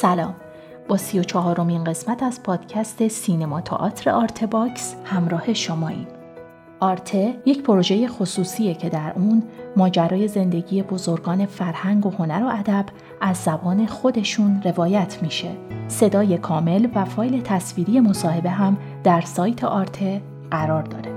سلام 0.00 0.34
با 0.88 0.96
سی 0.96 1.18
و 1.18 1.22
چهارمین 1.22 1.84
قسمت 1.84 2.22
از 2.22 2.42
پادکست 2.42 3.08
سینما 3.08 3.60
تئاتر 3.60 4.10
Art 4.10 4.44
Box 4.44 4.96
همراه 5.04 5.54
شماییم 5.54 6.06
آرته 6.80 7.34
یک 7.46 7.62
پروژه 7.62 8.08
خصوصیه 8.08 8.74
که 8.74 8.88
در 8.88 9.12
اون 9.16 9.42
ماجرای 9.76 10.28
زندگی 10.28 10.82
بزرگان 10.82 11.46
فرهنگ 11.46 12.06
و 12.06 12.10
هنر 12.10 12.44
و 12.44 12.48
ادب 12.58 12.86
از 13.20 13.36
زبان 13.36 13.86
خودشون 13.86 14.62
روایت 14.64 15.22
میشه. 15.22 15.50
صدای 15.88 16.38
کامل 16.38 16.88
و 16.94 17.04
فایل 17.04 17.42
تصویری 17.42 18.00
مصاحبه 18.00 18.50
هم 18.50 18.76
در 19.04 19.20
سایت 19.20 19.64
آرته 19.64 20.22
قرار 20.50 20.82
داره. 20.82 21.16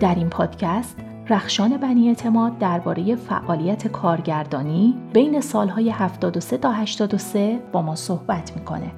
در 0.00 0.14
این 0.14 0.30
پادکست 0.30 0.96
رخشان 1.30 1.76
بنی 1.76 2.08
اعتماد 2.08 2.58
درباره 2.58 3.16
فعالیت 3.16 3.88
کارگردانی 3.88 4.94
بین 5.12 5.40
سالهای 5.40 5.90
73 5.90 6.56
تا 6.56 6.72
83 6.72 7.58
با 7.72 7.82
ما 7.82 7.94
صحبت 7.94 8.56
می‌کنه. 8.56 8.90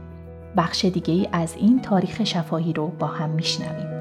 بخش 0.57 0.85
دیگه 0.85 1.15
ای 1.15 1.29
از 1.33 1.57
این 1.57 1.80
تاریخ 1.80 2.25
شفاهی 2.25 2.73
رو 2.73 2.87
با 2.87 3.07
هم 3.07 3.30
میشنویم. 3.30 3.97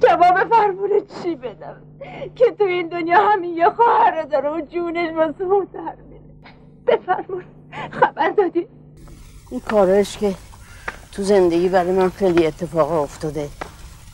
جواب 0.00 0.48
فرمونه 0.50 1.00
چی 1.00 1.36
بدم 1.36 1.76
که 2.34 2.50
تو 2.50 2.64
این 2.64 2.88
دنیا 2.88 3.18
همین 3.18 3.56
یه 3.56 3.70
خواهر 3.70 4.22
داره 4.22 4.50
و 4.50 4.60
جونش 4.60 5.14
واسه 5.14 5.44
در 5.72 5.96
میره 6.08 6.22
بفرمون 6.86 7.44
خبر 7.90 8.30
دادی 8.30 8.66
این 9.50 9.60
کارش 9.60 10.18
که 10.18 10.34
تو 11.12 11.22
زندگی 11.22 11.68
برای 11.68 11.92
من 11.92 12.10
خیلی 12.10 12.46
اتفاق 12.46 12.92
افتاده. 12.92 13.48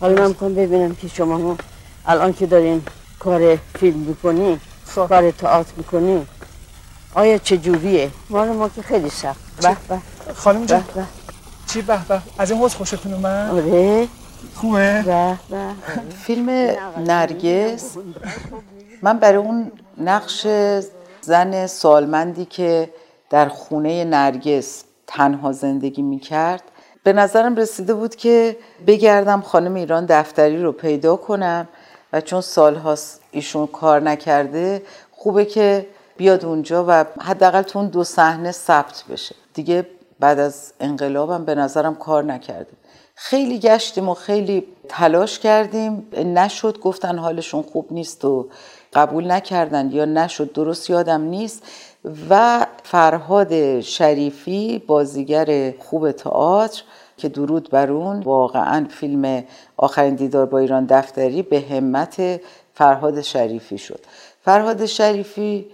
حالا 0.00 0.22
من 0.22 0.28
می‌کنم 0.28 0.54
ببینم 0.54 0.94
که 0.94 1.08
شما 1.08 1.56
الان 2.06 2.32
که 2.32 2.46
دارین 2.46 2.82
کار 3.18 3.56
فیلم 3.56 3.98
می‌کنی 3.98 4.60
خب. 4.86 5.06
کار 5.08 5.30
تئاتر 5.30 5.72
می‌کنی 5.76 6.26
آیا 7.14 7.38
چجوریه 7.38 8.10
مال 8.30 8.48
ما 8.48 8.68
که 8.68 8.82
خیلی 8.82 9.10
سخت. 9.10 9.40
به 9.62 9.76
به 9.88 10.34
خانم 10.34 10.66
جان 10.66 10.84
چی 11.66 11.82
به 11.82 11.98
به 12.08 12.22
از 12.38 12.50
این 12.50 12.60
حوض 12.60 12.74
خوشتون 12.74 13.14
اومد؟ 13.14 13.50
آره. 13.50 14.08
خوبه؟ 14.54 15.02
به 15.06 15.38
به 15.50 15.68
فیلم 16.24 16.50
نرگس. 17.06 17.96
من 19.02 19.18
برای 19.18 19.36
اون 19.36 19.72
نقش 19.98 20.46
زن 21.20 21.66
سالمندی 21.66 22.44
که 22.44 22.90
در 23.30 23.48
خونه 23.48 24.04
نرگس 24.04 24.84
تنها 25.06 25.52
زندگی 25.52 26.02
می‌کرد 26.02 26.62
به 27.02 27.12
نظرم 27.12 27.56
رسیده 27.56 27.94
بود 27.94 28.16
که 28.16 28.56
بگردم 28.86 29.40
خانم 29.40 29.74
ایران 29.74 30.06
دفتری 30.06 30.62
رو 30.62 30.72
پیدا 30.72 31.16
کنم 31.16 31.68
و 32.12 32.20
چون 32.20 32.40
سالهاست 32.40 33.20
ایشون 33.30 33.66
کار 33.66 34.00
نکرده 34.00 34.82
خوبه 35.12 35.44
که 35.44 35.86
بیاد 36.16 36.44
اونجا 36.44 36.84
و 36.88 37.04
حداقل 37.20 37.62
تو 37.62 37.78
اون 37.78 37.88
دو 37.88 38.04
صحنه 38.04 38.52
ثبت 38.52 39.04
بشه. 39.10 39.34
دیگه 39.54 39.86
بعد 40.20 40.38
از 40.38 40.72
انقلابم 40.80 41.44
به 41.44 41.54
نظرم 41.54 41.94
کار 41.94 42.24
نکرده. 42.24 42.72
خیلی 43.14 43.58
گشتیم 43.58 44.08
و 44.08 44.14
خیلی 44.14 44.66
تلاش 44.88 45.38
کردیم. 45.38 46.06
نشد 46.16 46.80
گفتن 46.80 47.18
حالشون 47.18 47.62
خوب 47.62 47.86
نیست 47.90 48.24
و 48.24 48.48
قبول 48.92 49.30
نکردن 49.30 49.90
یا 49.90 50.04
نشد 50.04 50.52
درست 50.52 50.90
یادم 50.90 51.20
نیست. 51.20 51.62
و 52.30 52.66
فرهاد 52.82 53.80
شریفی 53.80 54.78
بازیگر 54.78 55.74
خوب 55.78 56.12
تئاتر 56.12 56.82
که 57.16 57.28
درود 57.28 57.70
بر 57.70 57.90
اون. 57.90 58.20
واقعا 58.20 58.86
فیلم 58.90 59.44
آخرین 59.76 60.14
دیدار 60.14 60.46
با 60.46 60.58
ایران 60.58 60.84
دفتری 60.84 61.42
به 61.42 61.60
همت 61.60 62.40
فرهاد 62.74 63.20
شریفی 63.20 63.78
شد. 63.78 64.00
فرهاد 64.42 64.86
شریفی 64.86 65.66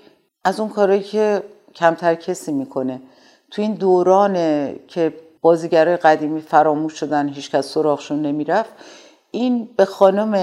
از 0.45 0.61
اون 0.61 0.69
کارهایی 0.69 1.03
که 1.03 1.43
کمتر 1.75 2.15
کسی 2.15 2.53
می‌کنه. 2.53 3.01
تو 3.51 3.63
این 3.63 3.75
دوران 3.75 4.35
که 4.89 5.13
بازیگرای 5.41 5.97
قدیمی 5.97 6.41
فراموش 6.41 6.93
شدن 6.93 7.29
هیچکس 7.29 7.67
سراغشون 7.67 8.23
نمی‌رفت 8.23 8.71
این 9.31 9.69
به 9.77 9.85
خانم 9.85 10.35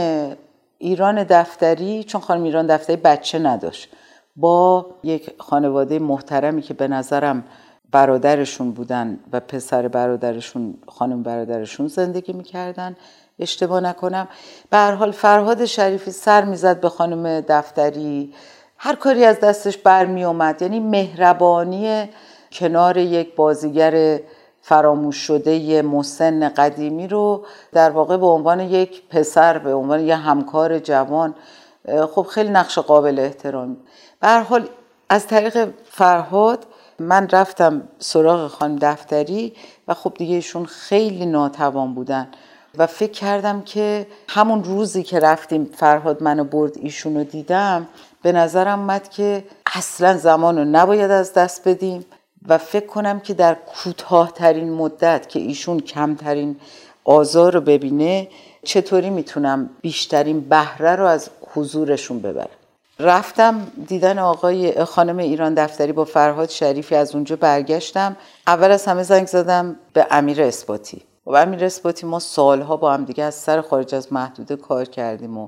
ایران 0.77 1.23
دفتری 1.23 2.03
چون 2.03 2.21
خانم 2.21 2.43
ایران 2.43 2.67
دفتری 2.67 2.95
بچه 2.95 3.39
نداشت. 3.39 3.89
با 4.39 4.85
یک 5.03 5.31
خانواده 5.39 5.99
محترمی 5.99 6.61
که 6.61 6.73
به 6.73 6.87
نظرم 6.87 7.43
برادرشون 7.91 8.71
بودن 8.71 9.19
و 9.33 9.39
پسر 9.39 9.87
برادرشون 9.87 10.73
خانم 10.87 11.23
برادرشون 11.23 11.87
زندگی 11.87 12.33
می‌کردن. 12.33 12.95
اشتباه 13.39 13.81
نکنم. 13.81 14.27
به 14.69 14.77
هر 14.77 14.91
حال 14.91 15.11
فرهاد 15.11 15.65
شریفی 15.65 16.11
سر 16.11 16.45
می‌زد 16.45 16.81
به 16.81 16.89
خانم 16.89 17.41
دفتری. 17.41 18.33
هر 18.77 18.95
کاری 18.95 19.25
از 19.25 19.39
دستش 19.39 19.77
برمی 19.77 20.23
اومد 20.23 20.61
یعنی 20.61 20.79
مهربانی 20.79 22.09
کنار 22.51 22.97
یک 22.97 23.35
بازیگر 23.35 24.19
فراموش 24.61 25.15
شده 25.15 25.81
مسن 25.81 26.49
قدیمی 26.49 27.07
رو 27.07 27.45
در 27.71 27.89
واقع 27.89 28.17
به 28.17 28.25
عنوان 28.25 28.59
یک 28.59 29.07
پسر 29.09 29.57
به 29.57 29.73
عنوان 29.73 29.99
یک 29.99 30.09
همکار 30.23 30.79
جوان 30.79 31.35
خب 32.15 32.21
خیلی 32.21 32.49
نقش 32.49 32.79
قابل 32.79 33.19
احترامی 33.19 33.77
به 34.21 34.27
حال 34.27 34.69
از 35.09 35.27
طریق 35.27 35.69
فرهاد 35.91 36.65
من 36.99 37.27
رفتم 37.29 37.81
سراغ 37.99 38.47
خانم 38.47 38.77
دفتری 38.81 39.53
و 39.87 39.93
خب 39.93 40.13
دیگه 40.17 40.35
ایشون 40.35 40.65
خیلی 40.65 41.25
ناتوان 41.25 41.93
بودن 41.93 42.27
و 42.77 42.87
فکر 42.87 43.11
کردم 43.11 43.61
که 43.61 44.07
همون 44.27 44.63
روزی 44.63 45.03
که 45.03 45.19
رفتیم 45.19 45.65
فرهاد 45.65 46.23
منو 46.23 46.43
برد 46.43 46.77
ایشون 46.77 47.15
رو 47.15 47.23
دیدم 47.23 47.87
به 48.21 48.31
نظرم 48.31 48.79
اومد 48.79 49.09
که 49.09 49.43
اصلا 49.75 50.17
زمان 50.17 50.57
رو 50.57 50.65
نباید 50.65 51.11
از 51.11 51.33
دست 51.33 51.67
بدیم 51.67 52.05
و 52.47 52.57
فکر 52.57 52.85
کنم 52.85 53.19
که 53.19 53.33
در 53.33 53.53
کوتاهترین 53.53 54.73
مدت 54.73 55.29
که 55.29 55.39
ایشون 55.39 55.79
کمترین 55.79 56.55
آزار 57.03 57.53
رو 57.53 57.61
ببینه 57.61 58.27
چطوری 58.63 59.09
می‌تونم 59.09 59.69
بیشترین 59.81 60.39
بهره 60.39 60.95
رو 60.95 61.05
از 61.05 61.29
حضورشون 61.53 62.19
ببرم. 62.19 62.58
رفتم 62.99 63.67
دیدن 63.87 64.19
آقای 64.19 64.85
خانم 64.85 65.17
ایران 65.17 65.53
دفتری 65.53 65.91
با 65.91 66.05
فرهاد 66.05 66.49
شریفی 66.49 66.95
از 66.95 67.15
اونجا 67.15 67.35
برگشتم. 67.35 68.15
اول 68.47 68.71
از 68.71 68.85
همه 68.85 69.03
زنگ 69.03 69.27
زدم 69.27 69.75
به 69.93 70.07
امیر 70.11 70.41
اسپاتی 70.41 71.01
و 71.25 71.35
امیر 71.35 71.65
اسپاتی 71.65 72.05
ما 72.07 72.19
سالها 72.19 72.77
با 72.77 72.93
هم 72.93 73.05
دیگه 73.05 73.23
از 73.23 73.35
سر 73.35 73.61
خارج 73.61 73.95
از 73.95 74.13
محدوده 74.13 74.55
کار 74.55 74.85
کردیم 74.85 75.37
و 75.37 75.47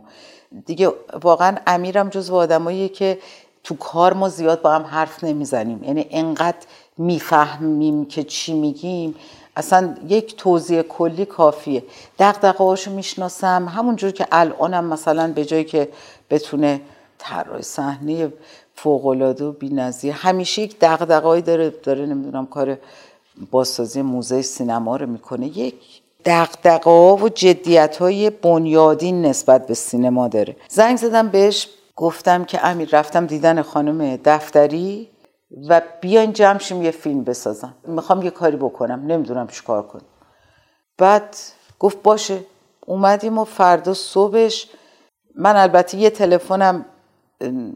دیگه 0.66 0.92
واقعا 1.24 1.56
امیرم 1.68 2.10
جز 2.10 2.30
آدماییه 2.30 2.90
که 2.90 3.20
تو 3.64 3.76
کار 3.76 4.14
ما 4.14 4.30
زیاد 4.30 4.62
با 4.62 4.72
هم 4.72 4.84
حرف 4.84 5.24
نمی‌زنیم. 5.24 5.84
یعنی 5.84 6.08
انقدر 6.12 6.58
می‌فهمیم 6.98 8.06
که 8.06 8.24
چی 8.24 8.54
میگیم. 8.54 9.16
اصلا 9.56 9.96
یک 10.08 10.38
توضیح 10.38 10.82
کلی 10.82 11.26
کافیه. 11.26 11.84
دقدقه 12.20 12.64
هاشو 12.64 12.92
می‌شناسم. 12.92 13.68
همونجور 13.76 14.12
که 14.12 14.28
الانم 14.32 14.86
مثلا 14.86 15.34
به 15.34 15.46
جایی 15.46 15.64
که 15.64 15.90
بتونه 16.30 16.82
طراح 17.22 17.62
صحنه 17.62 18.34
فوق 18.76 19.06
العاده 19.06 19.46
و 19.46 19.52
بی‌نظیر. 19.52 20.14
همیشه 20.14 20.62
یک 20.62 20.76
دغدغه‌ای 20.82 21.42
داره 21.42 21.70
داره 21.70 22.06
نمی‌دونم 22.06 22.46
کار 22.46 22.78
بازسازی 23.52 24.02
موزه 24.02 24.42
سینما 24.42 24.96
رو 24.96 25.08
می‌کنه. 25.08 25.58
یک 25.58 26.02
دغدغه 26.26 26.92
و 26.92 27.30
جدیت 27.30 27.98
های 27.98 28.30
بنیادین 28.30 29.26
نسبت 29.26 29.68
به 29.68 29.74
سینما 29.74 30.28
داره. 30.28 30.56
زنگ 30.70 30.98
زدم 30.98 31.28
بهش 31.28 31.68
گفتم 31.96 32.46
که 32.46 32.66
امیر 32.66 32.90
رفتم 32.92 33.26
دیدن 33.26 33.62
خانم 33.62 34.16
دفتری 34.26 35.08
و 35.70 35.82
بیاین 36.02 36.34
جمع 36.34 36.60
یه 36.72 36.92
فیلم 36.92 37.24
بسازم. 37.24 37.74
می‌خوام 37.88 38.22
یه 38.22 38.30
کاری 38.30 38.58
بکنم 38.58 39.04
نمی‌دونم 39.08 39.48
چیکار 39.48 39.84
کنم. 39.84 40.06
بعد 40.98 41.36
گفت 41.80 42.02
باشه. 42.04 42.40
اومدیم 42.86 43.38
و 43.38 43.44
فردا 43.44 43.94
صبحش 43.94 44.68
من 45.36 45.56
البته 45.56 45.98
یه 45.98 46.10
تلفنم 46.10 46.86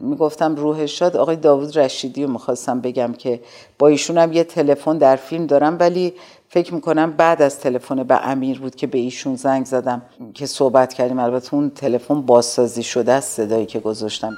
می‌گفتم 0.00 0.56
روح 0.56 0.86
شاد. 0.86 1.16
آقای 1.16 1.36
داوود 1.36 1.78
رشیدی 1.78 2.24
رو 2.24 2.32
می‌خواستم 2.32 2.80
بگم 2.80 3.12
که 3.12 3.40
با 3.78 3.88
ایشون 3.88 4.18
هم 4.18 4.32
یه 4.32 4.44
تلفن 4.44 4.98
در 4.98 5.16
فیلم 5.16 5.46
دارم 5.46 5.76
ولی 5.80 6.12
فکر 6.48 6.74
می‌کنم 6.74 7.12
بعد 7.12 7.42
از 7.42 7.60
تلفن 7.60 8.02
به 8.02 8.28
امیر 8.28 8.60
بود 8.60 8.74
که 8.74 8.86
به 8.86 8.98
ایشون 8.98 9.36
زنگ 9.36 9.66
زدم 9.66 10.02
که 10.34 10.46
صحبت 10.46 10.94
کردیم. 10.94 11.18
البته 11.18 11.54
اون 11.54 11.70
تلفن 11.70 12.22
بازسازی 12.22 12.82
شده 12.82 13.12
از 13.12 13.24
صدایی 13.24 13.66
که 13.66 13.80
گذاشتم. 13.80 14.32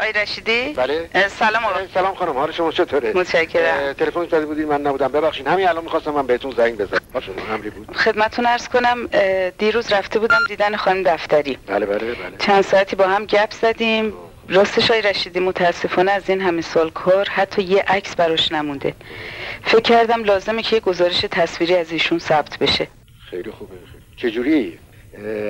آی 0.00 0.12
رشیدی؟ 0.12 0.72
بله. 0.72 1.08
سلام 1.28 1.64
آقا. 1.64 1.80
سلام 1.94 2.14
خانم 2.14 2.32
حال 2.32 2.52
شما 2.52 2.72
چطوره؟ 2.72 3.12
متشکرم. 3.12 3.92
تلفن 3.92 4.26
زده 4.26 4.46
بودین 4.46 4.64
من 4.64 4.80
نبودم. 4.80 5.08
ببخشید 5.08 5.46
همین 5.46 5.68
الان 5.68 5.84
می‌خواستم 5.84 6.10
من 6.10 6.26
بهتون 6.26 6.50
زنگ 6.50 6.76
بزنم. 6.76 7.00
باشه 7.12 7.32
امری 7.52 7.70
بود؟ 7.70 7.96
خدمتتون 7.96 8.46
عرض 8.46 8.68
کنم 8.68 9.08
دیروز 9.58 9.92
رفته 9.92 10.18
بودم 10.18 10.40
دیدن 10.48 10.76
خانم 10.76 11.02
دفتری. 11.02 11.58
بله 11.66 11.86
بله 11.86 11.98
بله. 11.98 12.14
چند 12.38 12.64
ساعتی 12.64 12.96
با 12.96 13.06
هم 13.06 13.24
گپ 13.24 13.52
زدیم. 13.52 14.12
راستش 14.48 14.90
های 14.90 15.02
رشیدی 15.02 15.40
متاسفانه 15.40 16.12
از 16.12 16.30
این 16.30 16.40
همه 16.40 16.62
سال 16.62 16.90
کار 16.90 17.28
حتی 17.28 17.62
یه 17.62 17.84
عکس 17.88 18.16
براش 18.16 18.52
نمونده. 18.52 18.94
فکر 19.64 19.80
کردم 19.80 20.24
لازمه 20.24 20.62
که 20.62 20.76
یه 20.76 20.80
گزارش 20.80 21.20
تصویری 21.30 21.76
از 21.76 21.92
ایشون 21.92 22.18
ثبت 22.18 22.58
بشه. 22.58 22.88
خیلی 23.30 23.50
خوبه 23.50 23.74
چجوری؟ 24.16 24.78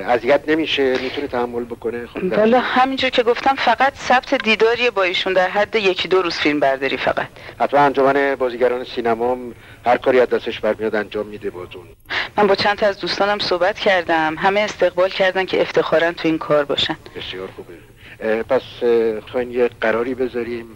اذیت 0.08 0.48
نمیشه 0.48 0.98
می‌تونه 1.02 1.26
تحمل 1.26 1.64
بکنه. 1.64 2.06
خب 2.06 2.36
بله 2.36 2.58
همینجور 2.58 3.10
که 3.10 3.22
گفتم 3.22 3.54
فقط 3.54 3.94
ثبت 3.94 4.34
دیداری 4.34 4.90
با 4.90 5.02
ایشون 5.02 5.32
در 5.32 5.48
حد 5.48 5.76
یکی 5.76 6.08
دو 6.08 6.22
روز 6.22 6.34
فیلم 6.34 6.60
برداری 6.60 6.96
فقط. 6.96 7.26
حتما 7.60 7.80
انجمن 7.80 8.34
بازیگران 8.34 8.84
سینما 8.84 9.38
هر 9.86 9.96
کاری 9.96 10.20
از 10.20 10.28
دستش 10.28 10.60
برمیاد 10.60 10.94
انجام 10.94 11.26
میده 11.26 11.50
بازون 11.50 11.84
من 12.36 12.46
با 12.46 12.54
چند 12.54 12.76
تا 12.76 12.86
از 12.86 13.00
دوستانم 13.00 13.38
صحبت 13.38 13.78
کردم. 13.78 14.34
همه 14.38 14.60
استقبال 14.60 15.08
کردن 15.08 15.44
که 15.44 15.60
افتخارا 15.60 16.12
تو 16.12 16.28
این 16.28 16.38
کار 16.38 16.64
باشن. 16.64 16.96
بسیار 17.16 17.48
خوبه. 17.56 17.74
پس 18.42 18.62
خواهیم 19.30 19.50
یه 19.50 19.70
قراری 19.80 20.14
بذاریم؟ 20.14 20.66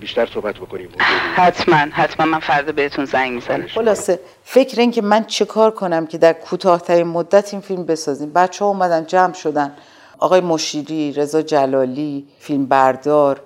بیشتر 0.00 0.28
صحبت 0.34 0.54
بکنیم. 0.54 0.88
حتما 1.34 1.76
حتما 1.76 2.26
من 2.26 2.38
فردا 2.38 2.72
بهتون 2.72 3.04
زنگ 3.04 3.32
می‌زنم. 3.32 3.66
خلاصه 3.66 4.20
فکر 4.44 4.80
این 4.80 4.90
که 4.90 5.02
من 5.02 5.24
چه 5.24 5.44
کار 5.44 5.70
کنم 5.70 6.06
که 6.06 6.18
در 6.18 6.32
کوتاهترین 6.32 7.06
مدت 7.06 7.54
این 7.54 7.62
فیلم 7.62 7.84
بسازیم. 7.84 8.32
بچه 8.32 8.64
ها 8.64 8.70
اومدن 8.70 9.06
جمع 9.06 9.32
شدن. 9.32 9.72
آقای 10.18 10.40
مشیری 10.40 11.12
رضا 11.12 11.42
جلالی 11.42 12.28
فیلم 12.38 12.66
بردار 12.66 13.40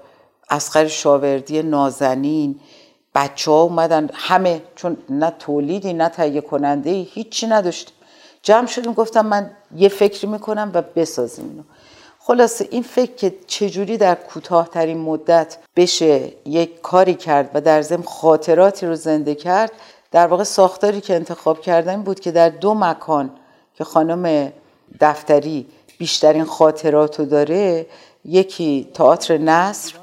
اسقر 0.51 0.87
شاوردی 0.87 1.63
نازنین 1.63 2.61
بچه 3.15 3.51
ها 3.51 3.63
اومدن. 3.63 4.11
همه 4.15 4.63
چون 4.77 4.97
نه 5.11 5.33
تولیدی 5.39 5.93
نه 5.93 6.09
تهیه 6.09 6.41
کننده 6.41 6.91
هیچی 6.91 7.47
نداشتیم. 7.47 7.95
جمع 8.43 8.67
شدیم 8.67 8.93
گفتم 8.93 9.27
من 9.27 9.51
یه 9.77 9.89
فکری 9.89 10.27
می‌کنم 10.27 10.71
و 10.75 10.83
بسازیم 10.83 11.49
اینو. 11.49 11.63
خلاصه 12.27 12.69
این 12.71 12.83
فکر 12.83 13.15
که 13.15 13.35
چجوری 13.47 13.97
در 13.97 14.15
کوتاهترین 14.15 14.99
مدت 14.99 15.57
بشه 15.77 16.33
یک 16.45 16.81
کاری 16.81 17.15
کرد 17.15 17.51
و 17.55 17.61
در 17.61 17.83
ضمن 17.83 18.03
خاطراتی 18.03 18.87
رو 18.87 18.95
زنده 18.95 19.35
کرد 19.35 19.73
در 20.11 20.27
واقع 20.27 20.45
ساختاری 20.45 21.01
که 21.01 21.15
انتخاب 21.15 21.61
کردن 21.61 22.03
بود 22.03 22.21
که 22.21 22.31
در 22.31 22.49
دو 22.49 22.75
مکان 22.75 23.31
که 23.75 23.85
خانم 23.85 24.53
دفتری 25.01 25.67
بیشترین 25.99 26.45
خاطرات 26.45 27.21
رو 27.21 27.27
داره 27.27 27.87
یکی 28.25 28.89
تئاتر 28.95 29.39
نصر 29.39 29.95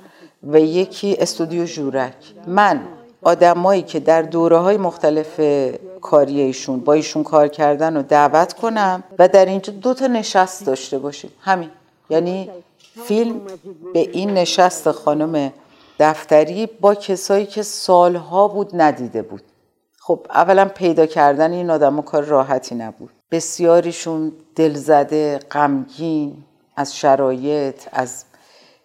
و 0.43 0.59
یکی 0.59 1.15
استودیو 1.19 1.65
جورک 1.65 2.15
من 2.47 2.81
آدمایی 3.21 3.81
که 3.81 3.99
در 3.99 4.21
دوره 4.21 4.57
های 4.57 4.77
مختلف 4.77 5.39
کاری 6.01 6.41
ایشون 6.41 6.79
با 6.79 6.93
ایشون 6.93 7.23
کار 7.23 7.47
کردن 7.47 7.95
رو 7.95 8.01
دعوت 8.01 8.53
کنم 8.53 9.03
و 9.19 9.27
در 9.27 9.45
اینجا 9.45 9.73
دو 9.73 9.93
تا 9.93 10.07
نشست 10.07 10.65
داشته 10.65 10.99
باشیم. 10.99 11.31
همین. 11.41 11.69
یعنی 12.09 12.49
فیلم 13.05 13.41
به 13.93 13.99
این 13.99 14.33
نشست 14.33 14.91
خانم 14.91 15.53
دفتری 15.99 16.65
با 16.65 16.95
کسایی 16.95 17.45
که 17.45 17.63
سالها 17.63 18.47
بود 18.47 18.69
ندیده 18.73 19.21
بود. 19.21 19.43
خب 19.99 20.25
اولا 20.29 20.65
پیدا 20.65 21.05
کردن 21.05 21.51
این 21.51 21.69
آدم 21.69 22.01
کار 22.01 22.23
راحتی 22.23 22.75
نبود. 22.75 23.09
بسیاریشون 23.31 24.31
دلزده 24.55 25.39
غمگین 25.51 26.43
از 26.75 26.95
شرایط 26.95 27.87
از 27.91 28.25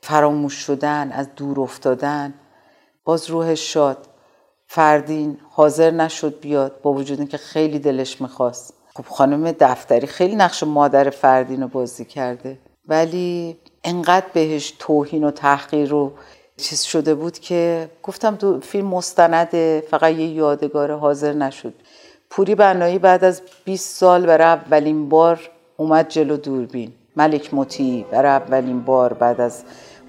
فراموش 0.03 0.55
شدن 0.55 1.13
از 1.13 1.29
دور 1.37 1.61
افتادن. 1.61 2.35
باز 3.05 3.31
روحش 3.31 3.73
شاد. 3.73 4.09
فردین 4.67 5.39
حاضر 5.51 5.91
نشد 5.91 6.41
بیاد 6.41 6.81
با 6.83 6.93
وجود 6.93 7.29
که 7.29 7.37
خیلی 7.37 7.79
دلش 7.79 8.21
می‌خواست. 8.21 8.75
خب 8.95 9.05
خانم 9.09 9.53
دفتری 9.53 10.07
خیلی 10.07 10.37
نقش 10.37 10.63
مادر 10.63 11.11
فردین 11.11 11.63
رو 11.63 11.69
بازی 11.69 12.05
کرده. 12.05 12.59
ولی 12.89 13.57
انقدر 13.85 14.27
بهش 14.33 14.75
توهین 14.79 15.25
و 15.25 15.31
تحقیر 15.31 15.89
رو 15.89 16.13
چیز 16.57 16.83
شده 16.83 17.15
بود 17.15 17.39
که 17.39 17.91
گفتم 18.03 18.37
تو 18.37 18.61
فیلم 18.61 18.87
مستنده 18.87 19.83
فقط 19.91 20.15
یه 20.15 20.27
یادگار 20.27 20.93
حاضر 20.93 21.33
نشد. 21.33 21.75
پوری 22.31 22.55
بنایی 22.55 22.99
بعد 22.99 23.25
از 23.25 23.43
20 23.65 23.97
سال 23.97 24.27
برای 24.27 24.47
اولین 24.47 25.09
بار 25.09 25.41
اومد 25.77 26.09
جلو 26.09 26.37
دوربین. 26.37 26.93
ملک 27.17 27.55
مطیع 27.55 28.05
برای 28.11 28.31
اولین 28.31 28.81
بار 28.81 29.13
بعد 29.13 29.41
از 29.41 29.63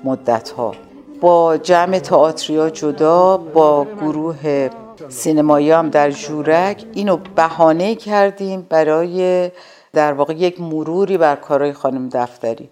مدت 0.04 0.50
ها 0.50 0.76
با 1.22 1.58
جمع 1.58 2.00
تئاتریا 2.00 2.70
جدا 2.70 3.38
با 3.38 3.88
گروه 4.02 4.70
سینمایی 5.10 5.72
هم 5.72 5.90
در 5.90 6.12
جورک. 6.12 6.86
اینو 6.94 7.18
بهانه 7.36 7.96
کردیم 7.96 8.68
برای 8.70 9.52
در 9.94 10.14
واقع 10.14 10.34
یک 10.34 10.62
مروری 10.62 11.18
بر 11.18 11.36
کارهای 11.36 11.74
خانم 11.74 12.10
دفتری. 12.10 12.70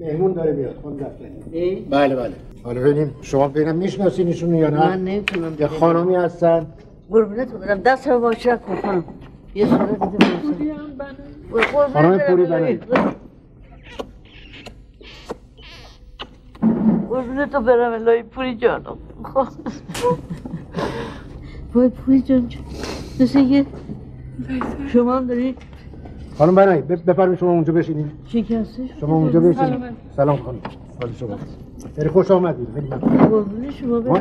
مهمون 0.00 0.32
داره 0.32 0.52
میاد 0.52 0.76
خانم 0.82 0.96
دفتری. 0.96 1.86
بله 1.90 2.16
بله. 2.16 2.32
حالا 2.64 2.80
ببینیم 2.80 3.14
شما 3.22 3.48
ببینم 3.48 3.76
میشناسینشون 3.76 4.54
یا 4.54 4.70
نه؟ 4.70 4.78
من 4.78 5.04
نمی‌تونم 5.04 5.56
یه 5.60 5.66
خانمی 5.66 6.14
هستن؟ 6.14 6.66
قربونت 7.10 7.52
برم. 7.52 7.80
دست 7.80 8.08
رو 8.08 8.20
باشه 8.20 8.56
کنم 8.56 9.04
یه 9.54 9.66
صورت 9.66 10.10
دیگه 10.10 10.74
خانم 11.92 12.18
پوری 12.18 12.44
بنایی 12.44 12.80
قربونت 17.08 17.52
تو 17.52 17.60
برم 17.60 17.92
الهی 17.92 18.22
پوری 18.22 18.56
جانم. 18.56 18.98
وای 21.74 21.88
پوری 21.88 22.22
جان 22.22 22.48
مثل 23.20 23.38
یه 23.38 23.66
شما 24.92 25.16
هم 25.16 25.26
دارید 25.26 25.58
خانم 26.38 26.54
بنایی 26.54 26.82
بفرمایید 26.82 27.38
شما 27.38 27.50
اونجا 27.50 27.72
بشینید. 27.72 28.06
شکسته 28.26 28.82
شما 29.00 29.16
اونجا 29.16 29.40
بشینید. 29.40 29.80
سلام 30.16 30.36
خانم. 30.36 30.58
حال 31.02 31.12
شما. 31.12 31.36
خیلی 31.96 32.08
خوش 32.08 32.30
آمدید. 32.30 32.68
خیلی 32.74 32.86
قربون 32.86 33.70
شما 33.70 34.18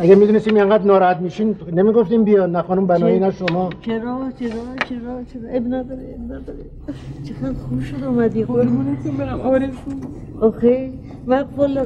اگه 0.00 0.14
می‌دونستیم 0.14 0.54
اینقدر 0.56 0.84
ناراحت 0.84 1.16
میشین 1.20 1.56
نمی‌گفتیم 1.72 2.24
بیا. 2.24 2.46
نه 2.46 2.62
خانم 2.62 2.86
بنایی 2.86 3.18
نه 3.18 3.30
شما. 3.30 3.70
چرا؟ 3.80 4.18
چرا؟ 4.38 4.50
چرا؟ 4.88 5.22
چرا؟ 5.32 5.50
اب 5.50 5.62
نداره 5.66 6.16
اب 6.18 6.24
نداره. 6.24 6.64
چقدر 7.24 7.58
خوب 7.68 7.80
شد 7.80 8.04
اومدی 8.04 8.44
قربونتون 8.44 9.16
برم. 9.18 9.40
آرزو. 9.40 9.76
آخه 10.40 10.90
من 11.26 11.44
والا 11.56 11.84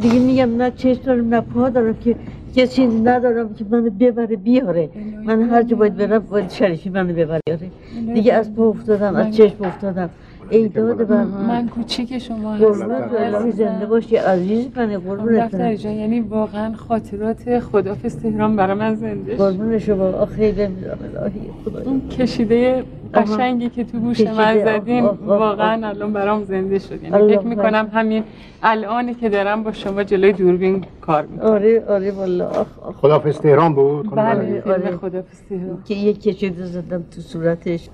دیگه 0.00 0.18
میگم 0.18 0.56
نه 0.56 0.70
چشم 0.70 1.02
دارم 1.02 1.34
نه 1.34 1.40
پا 1.40 1.68
دارم 1.68 1.94
که 1.94 2.16
کسی 2.56 2.86
ندارم 2.86 3.54
که 3.54 3.64
منو 3.70 3.90
ببره 3.90 4.36
بیاره. 4.36 4.90
من 5.24 5.42
هر 5.42 5.62
جا 5.62 5.76
باید 5.76 5.96
برم 5.96 6.18
باید 6.18 6.50
شریفی 6.50 6.90
منو 6.90 7.14
ببره 7.14 7.40
بیاره. 7.46 7.70
دیگه 8.14 8.32
از 8.32 8.54
پا 8.54 8.68
افتادم 8.68 9.16
از 9.16 9.36
چشم 9.36 9.64
افتادم. 9.64 10.10
ای 10.50 10.68
داد 10.68 11.06
بر 11.06 11.24
من 11.24 11.46
من. 11.46 11.68
کوچیک 11.68 12.18
شما 12.18 12.54
هستم. 12.54 13.50
زنده 13.50 13.86
باشی 13.86 14.16
عزیز 14.16 14.68
منه 14.76 14.98
قربونت 14.98 15.56
جان 15.56 15.92
یعنی 15.92 16.20
واقعا 16.20 16.74
خاطرات 16.74 17.58
خدافز 17.58 18.16
تهران 18.16 18.56
برای 18.56 18.74
من 18.74 18.94
زنده 18.94 19.36
شد. 19.36 19.38
قربون 19.42 19.78
شما. 19.78 20.04
آخه 20.04 20.52
بمیرم 20.52 20.98
الهی 21.16 21.50
خدا 21.64 21.82
اون 21.90 22.08
کشیده 22.08 22.84
قشنگی 23.14 23.68
که 23.68 23.84
تو 23.84 23.98
گوش 23.98 24.20
من 24.20 24.58
آه. 25.02 25.18
واقعا 25.26 25.88
الان 25.88 26.12
برام 26.12 26.44
زنده 26.44 26.78
شد. 26.78 27.02
یعنی 27.02 27.36
فکر 27.36 27.46
می‌کنم 27.46 27.88
همین 27.92 28.22
الانی 28.62 29.14
که 29.14 29.28
دارم 29.28 29.62
با 29.62 29.72
شما 29.72 30.02
جلوی 30.04 30.32
دوربین 30.32 30.84
کار 31.00 31.26
می‌کنم. 31.26 31.46
آره 31.48 31.84
آره 31.88 32.12
آخ 32.42 32.66
خدافظ 32.96 33.38
تهران 33.38 33.74
بود؟ 33.74 34.10
بله 34.14 34.62
آره. 34.66 34.96
خدافز 34.96 35.42
تهران. 35.48 35.78
که 35.84 35.94
یک 35.94 36.22
کشیده 36.22 36.64
زدم 36.66 37.04
تو 37.14 37.20
صورتش. 37.20 37.88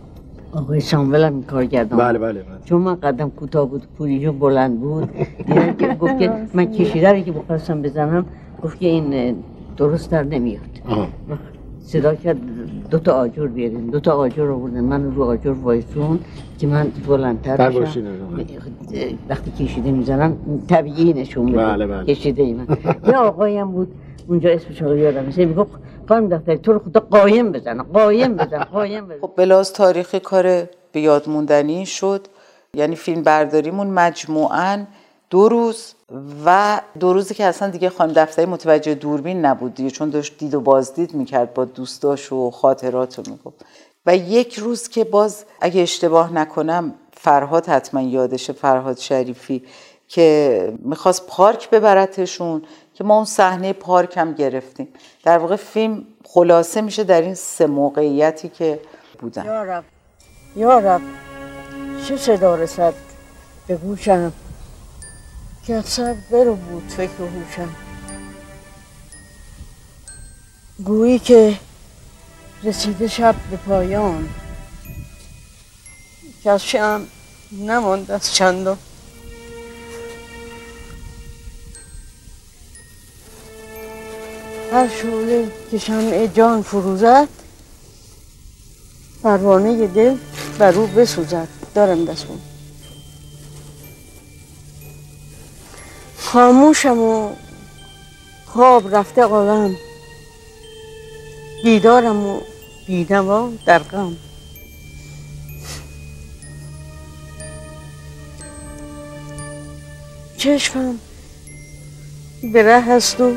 آقای 0.52 0.80
سامول 0.80 1.24
هم 1.24 1.32
این 1.34 1.42
کار 1.42 1.64
کردم. 1.64 1.96
بله 1.96 2.18
بله 2.18 2.32
بله. 2.32 2.58
چون 2.64 2.82
من 2.82 2.94
قدم 2.94 3.30
کوتاه 3.30 3.68
بود 3.68 3.82
پوریجو 3.98 4.32
بلند 4.32 4.80
بود 4.80 5.08
دیدم 5.46 5.72
که 5.72 5.88
گفت 5.94 6.18
که 6.18 6.32
من 6.54 6.64
کشیده 6.64 7.12
رو 7.12 7.20
که 7.20 7.32
بخواستم 7.32 7.82
بزنم 7.82 8.26
گفت 8.62 8.78
که 8.78 8.86
این 8.86 9.36
درست 9.76 10.10
در 10.10 10.22
نمیاد. 10.22 10.60
صدا 11.80 12.14
کرد 12.14 12.36
دو 12.90 12.98
تا 12.98 13.12
آجر 13.12 13.46
بیارین. 13.46 13.86
دو 13.86 14.00
تا 14.00 14.12
آجر 14.12 14.50
آوردن. 14.50 14.80
من 14.84 15.14
رو 15.14 15.22
آجر 15.22 15.50
وایسون 15.50 16.18
که 16.58 16.66
من 16.66 16.86
بلندتر 17.08 17.56
تر 17.56 17.70
بشم. 17.70 18.02
وقتی 19.28 19.50
کشیده 19.50 19.92
می‌زنن 19.92 20.36
طبیعی 20.68 21.12
نشون 21.12 21.52
بله، 21.52 21.86
بله. 21.86 22.04
کشیده 22.04 22.42
ای 22.42 22.52
من. 22.54 22.66
یه 23.06 23.16
آقایی 23.16 23.58
هم 23.58 23.72
بود 23.72 23.88
اونجا 24.28 24.50
اسمش 24.50 24.82
رو 24.82 24.96
یادم 24.96 25.24
میشه 25.24 25.44
می‌گفت 25.44 25.70
خانم 26.08 26.28
دفتری 26.28 26.58
تو 26.58 26.72
رو 26.72 26.78
خدا 26.78 27.00
قایم 27.00 27.52
بزن 27.52 27.82
قایم 27.82 28.36
بزن 28.36 28.64
قایم 28.64 29.08
بزن. 29.08 29.20
خب 29.20 29.32
بلاز 29.36 29.72
تاریخی 29.72 30.20
کار 30.20 30.42
به 30.92 31.00
یاد 31.00 31.28
موندنی 31.28 31.86
شد. 31.86 32.26
یعنی 32.74 32.96
فیلم 32.96 33.22
برداریمون 33.22 33.86
مجموعاً 33.86 34.84
دو 35.30 35.48
روز 35.48 35.94
و 36.46 36.80
دو 37.00 37.12
روزی 37.12 37.34
که 37.34 37.44
اصلا 37.44 37.70
دیگه 37.70 37.90
خانم 37.90 38.12
دفتری 38.12 38.46
متوجه 38.46 38.94
دوربین 38.94 39.44
نبود 39.44 39.74
دیگه 39.74 39.90
چون 39.90 40.10
داشت 40.10 40.38
دید 40.38 40.54
و 40.54 40.60
بازدید 40.60 41.14
می‌کرد 41.14 41.54
با 41.54 41.64
دوستاش 41.64 42.32
و 42.32 42.50
خاطرات 42.50 43.18
رو 43.18 43.24
می‌گفت. 43.26 43.64
و 44.06 44.16
یک 44.16 44.58
روز 44.58 44.88
که 44.88 45.04
باز 45.04 45.44
اگه 45.60 45.82
اشتباه 45.82 46.32
نکنم 46.32 46.94
فرهاد 47.12 47.66
حتما 47.66 48.00
یادشه 48.00 48.52
فرهاد 48.52 48.98
شریفی 48.98 49.62
که 50.08 50.72
می‌خواست 50.78 51.26
پارک 51.26 51.70
ببرتشون 51.70 52.62
که 53.02 53.06
ما 53.08 53.16
اون 53.16 53.24
صحنه 53.24 53.72
پارک 53.72 54.16
هم 54.16 54.32
گرفتیم. 54.32 54.88
در 55.24 55.38
واقع 55.38 55.56
فیلم 55.56 56.04
خلاصه 56.24 56.80
میشه 56.80 57.04
در 57.04 57.22
این 57.22 57.34
سه 57.34 57.66
موقعیتی 57.66 58.48
که 58.48 58.80
بودن. 59.18 59.44
یا 59.44 59.62
رب 59.62 59.84
یا 60.56 60.78
رب 60.78 61.00
چه 62.08 62.16
صدا 62.16 62.54
رسد 62.54 62.94
به 63.66 63.76
گوشم؟ 63.76 64.32
که 65.66 65.74
اصلا 65.74 66.16
برو 66.30 66.54
بود 66.54 66.88
فکر 66.88 67.22
و 67.22 67.26
هوشم. 67.26 67.68
گویی 70.84 71.18
که 71.18 71.58
رسیده 72.64 73.08
شب 73.08 73.34
به 73.50 73.56
پایان. 73.56 74.28
از 76.46 76.66
شم 76.66 77.06
نماند 77.52 78.10
از 78.10 78.34
چندان. 78.34 78.78
هر 84.72 84.88
شعله 84.88 85.48
که 85.70 85.78
شمع 85.78 86.26
جان 86.26 86.62
فروزد 86.62 87.28
پروانه 89.22 89.86
دل 89.86 90.16
بر 90.58 90.74
او 90.74 90.86
بسوزد. 90.86 91.48
دارم 91.74 92.04
دستون 92.04 92.38
خاموشم 96.18 96.98
و 96.98 97.30
خواب 98.46 98.94
رفته 98.94 99.22
عالم 99.22 99.76
بیدارم 101.64 102.26
و 102.26 102.40
بینوا 102.86 103.50
در 103.66 103.78
غم 103.78 104.16
چشمم 110.36 110.98
به 112.52 112.62
ره 112.62 112.80
هست 112.80 113.20
و 113.20 113.34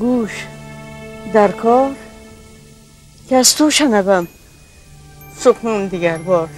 گوش 0.00 0.46
در 1.32 1.48
کار 1.48 1.90
که 3.28 3.36
از 3.36 3.54
تو 3.54 3.70
شنوم. 3.70 4.28
سخون 5.38 5.86
دیگر 5.86 6.18
بار. 6.18 6.48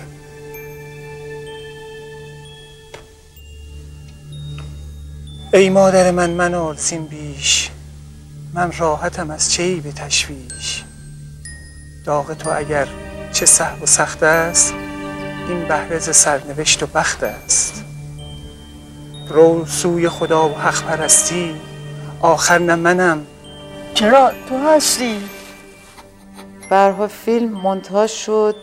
ای 5.52 5.70
مادر 5.70 6.10
من 6.10 6.30
من 6.30 6.76
سیم 6.76 7.06
بیش. 7.06 7.70
من 8.54 8.72
راحتم 8.78 9.30
از 9.30 9.52
چه 9.52 9.76
به 9.76 9.92
تشویش. 9.92 10.84
داغ 12.04 12.34
تو 12.34 12.50
اگر 12.56 12.88
چه 13.32 13.46
سهو 13.46 13.82
و 13.82 13.86
سخت 13.86 14.22
است 14.22 14.74
این 15.48 15.68
بهرز 15.68 16.16
سرنوشت 16.16 16.82
و 16.82 16.86
بخت 16.86 17.22
است. 17.22 17.84
رو 19.28 19.66
سوی 19.66 20.08
خدا 20.08 20.48
و 20.48 20.58
حق 20.58 20.82
پرستی 20.82 21.54
آخر 22.20 22.58
نه 22.58 22.74
منم 22.74 23.26
چرا 23.94 24.32
تو 24.48 24.56
هستی؟ 24.56 25.20
برها 26.70 27.06
فیلم 27.06 27.48
منتاج 27.48 28.10
شد 28.10 28.56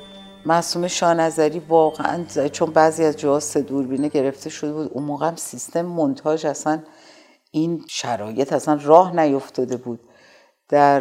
معصوم 0.45 0.87
شانظری 0.87 1.59
واقعا 1.59 2.25
چون 2.51 2.71
بعضی 2.71 3.03
از 3.03 3.17
جاها 3.17 3.39
سه 3.39 3.61
دوربینه 3.61 4.07
گرفته 4.09 4.49
شده 4.49 4.73
بود 4.73 4.91
اون 4.93 5.03
موقع 5.03 5.27
هم 5.27 5.35
سیستم 5.35 5.81
منتاج 5.81 6.45
اصلا 6.45 6.83
این 7.51 7.85
شرایط 7.87 8.53
اصلا 8.53 8.79
راه 8.83 9.15
نیفتاده 9.19 9.77
بود. 9.77 9.99
در 10.69 10.99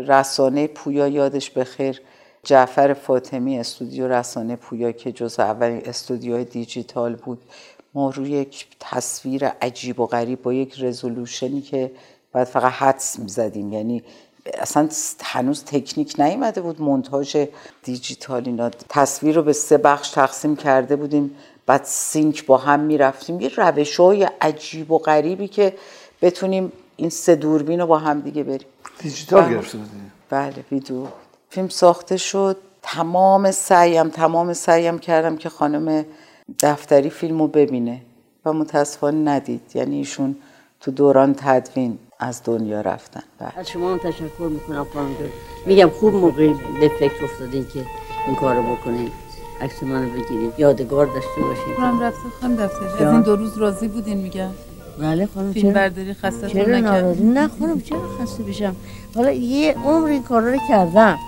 رسانه 0.00 0.66
پویا 0.66 1.08
یادش 1.08 1.50
بخیر 1.50 2.00
جعفر 2.44 2.94
فاطمی 2.94 3.58
استودیو 3.58 4.08
رسانه 4.08 4.56
پویا 4.56 4.92
که 4.92 5.12
جز 5.12 5.40
اولین 5.40 5.82
استودیوهای 5.84 6.44
دیجیتال 6.44 7.14
بود. 7.14 7.42
ما 7.94 8.10
روی 8.10 8.30
یک 8.30 8.66
تصویر 8.80 9.46
عجیب 9.46 10.00
و 10.00 10.06
غریب 10.06 10.42
با 10.42 10.52
یک 10.52 10.82
رزولوشنی 10.82 11.60
که 11.60 11.90
باید 12.32 12.48
فقط 12.48 12.72
حدس 12.72 13.18
می‌زدیم. 13.18 13.72
یعنی 13.72 14.02
اصلا 14.58 14.88
هنوز 15.22 15.64
تکنیک 15.64 16.14
نیومده 16.18 16.60
بود 16.60 16.82
منتاج 16.82 17.48
دیجیتال 17.82 18.42
اینا. 18.46 18.70
تصویر 18.88 19.36
رو 19.36 19.42
به 19.42 19.52
سه 19.52 19.78
بخش 19.78 20.10
تقسیم 20.10 20.56
کرده 20.56 20.96
بودیم. 20.96 21.36
بعد 21.66 21.84
سینک 21.84 22.46
با 22.46 22.56
هم 22.56 22.80
می‌رفتیم. 22.80 23.40
یه 23.40 23.50
روش 23.56 24.00
های 24.00 24.28
عجیب 24.40 24.90
و 24.90 24.98
غریبی 24.98 25.48
که 25.48 25.74
بتونیم 26.22 26.72
این 26.96 27.10
سه 27.10 27.34
دوربین 27.34 27.80
رو 27.80 27.86
با 27.86 27.98
هم 27.98 28.20
دیگه 28.20 28.42
بریم. 28.42 28.68
دیجیتال 28.98 29.42
بله. 29.42 29.54
گرفته 29.54 29.78
بودیم 29.78 30.12
بله 30.30 30.64
ویدیو. 30.72 31.06
فیلم 31.50 31.68
ساخته 31.68 32.16
شد. 32.16 32.56
تمام 32.82 33.50
سعیم 33.50 34.08
تمام 34.08 34.52
سعیم 34.52 34.98
کردم 34.98 35.36
که 35.36 35.48
خانم 35.48 36.04
دفتری 36.60 37.10
فیلم 37.10 37.38
رو 37.38 37.48
ببینه. 37.48 38.00
و 38.44 38.52
متاسفانه 38.52 39.32
ندید. 39.32 39.62
یعنی 39.74 39.96
ایشون 39.96 40.36
تو 40.80 40.90
دوران 40.90 41.34
تدوین. 41.34 41.98
از 42.20 42.40
دنیا 42.44 42.80
رفتن. 42.80 43.22
بله. 43.38 43.58
از 43.58 43.68
شما 43.70 43.92
هم 43.92 43.98
تشکر 43.98 44.48
می‌کنم 44.50 44.86
خانم 44.94 45.14
میگم 45.66 45.90
خوب 45.90 46.14
موقعی 46.14 46.54
به 46.80 46.88
فکر 46.98 47.24
افتادین 47.24 47.66
که 47.72 47.86
این 48.26 48.36
کارو 48.36 48.62
بکنین. 48.62 49.10
عکس 49.60 49.82
منو 49.82 50.08
بگیرید 50.10 50.52
یادگار 50.58 51.06
داشته 51.06 51.40
باشین. 51.40 51.74
خانم 51.76 52.02
رفته 52.02 52.28
خانم 52.40 52.56
دفتر 52.56 52.84
از 52.84 53.12
این 53.12 53.22
دو 53.22 53.36
روز 53.36 53.58
راضی 53.58 53.88
بودین 53.88 54.18
میگم. 54.18 54.50
بله 54.98 55.28
خانم 55.34 55.52
فیلم 55.52 55.72
برداری 55.72 56.14
خسته 56.14 56.48
چرا 56.48 56.78
ناراضی؟ 56.78 57.22
نه 57.24 57.48
خانم 57.48 57.80
چرا 57.80 57.98
خسته 58.20 58.42
بشم؟ 58.42 58.76
حالا 59.14 59.30
یه 59.30 59.74
عمر 59.84 60.08
این 60.08 60.22
کارا 60.22 60.52
رو 60.52 60.58
کردم. 60.68 61.18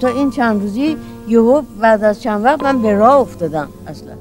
تا 0.00 0.08
این 0.08 0.30
چند 0.30 0.62
روزی 0.62 0.96
یهو 1.28 1.62
بعد 1.80 2.04
از 2.04 2.22
چند 2.22 2.44
وقت 2.44 2.62
من 2.62 2.82
به 2.82 2.94
راه 2.94 3.16
افتادم 3.16 3.68
اصلا. 3.86 4.12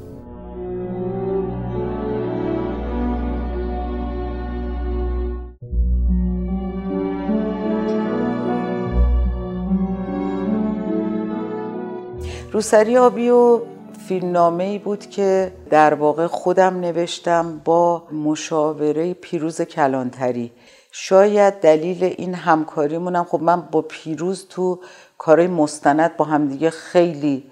روسری 12.51 12.98
آبی 12.98 13.29
و 13.29 13.62
فیلمنامه 14.08 14.63
ای 14.63 14.77
بود 14.77 15.10
که 15.10 15.51
در 15.70 15.94
واقع 15.94 16.27
خودم 16.27 16.79
نوشتم 16.79 17.62
با 17.65 18.08
مشاوره 18.12 19.13
پیروز 19.13 19.62
کلانتری. 19.62 20.51
شاید 20.91 21.53
دلیل 21.53 22.03
این 22.03 22.34
همکاریمونم 22.34 23.24
خب 23.24 23.41
من 23.41 23.62
با 23.62 23.82
پیروز 23.82 24.48
تو 24.50 24.79
کارهای 25.18 25.48
مستند 25.48 26.18
با 26.18 26.25
همدیگه 26.25 26.70
خیلی 26.70 27.44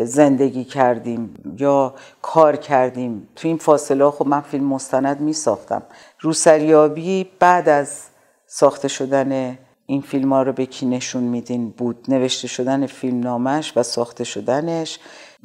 زندگی 0.00 0.64
کردیم 0.64 1.34
یا 1.58 1.94
کار 2.22 2.56
کردیم. 2.56 3.28
تو 3.36 3.48
این 3.48 3.56
فاصله 3.56 4.10
خب 4.10 4.26
من 4.26 4.40
فیلم 4.40 4.64
مستند 4.64 5.20
می 5.20 5.32
ساختم 5.32 5.82
روسریابی 6.20 7.30
بعد 7.38 7.68
از 7.68 8.02
ساخته 8.46 8.88
شدن 8.88 9.58
این 9.86 10.00
فیلم 10.00 10.32
ها 10.32 10.42
رو 10.42 10.52
به 10.52 10.66
کی 10.66 10.86
نشون 10.86 11.22
میدین 11.22 11.70
بود؟ 11.70 12.04
نوشته 12.08 12.48
شدن 12.48 12.86
فیلم 12.86 13.20
نامش 13.20 13.72
و 13.76 13.82
ساخته 13.82 14.24
شدنش. 14.24 14.98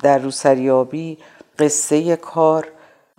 در 0.03 0.17
روسریابی 0.17 1.17
قصه 1.60 2.15
کار. 2.15 2.67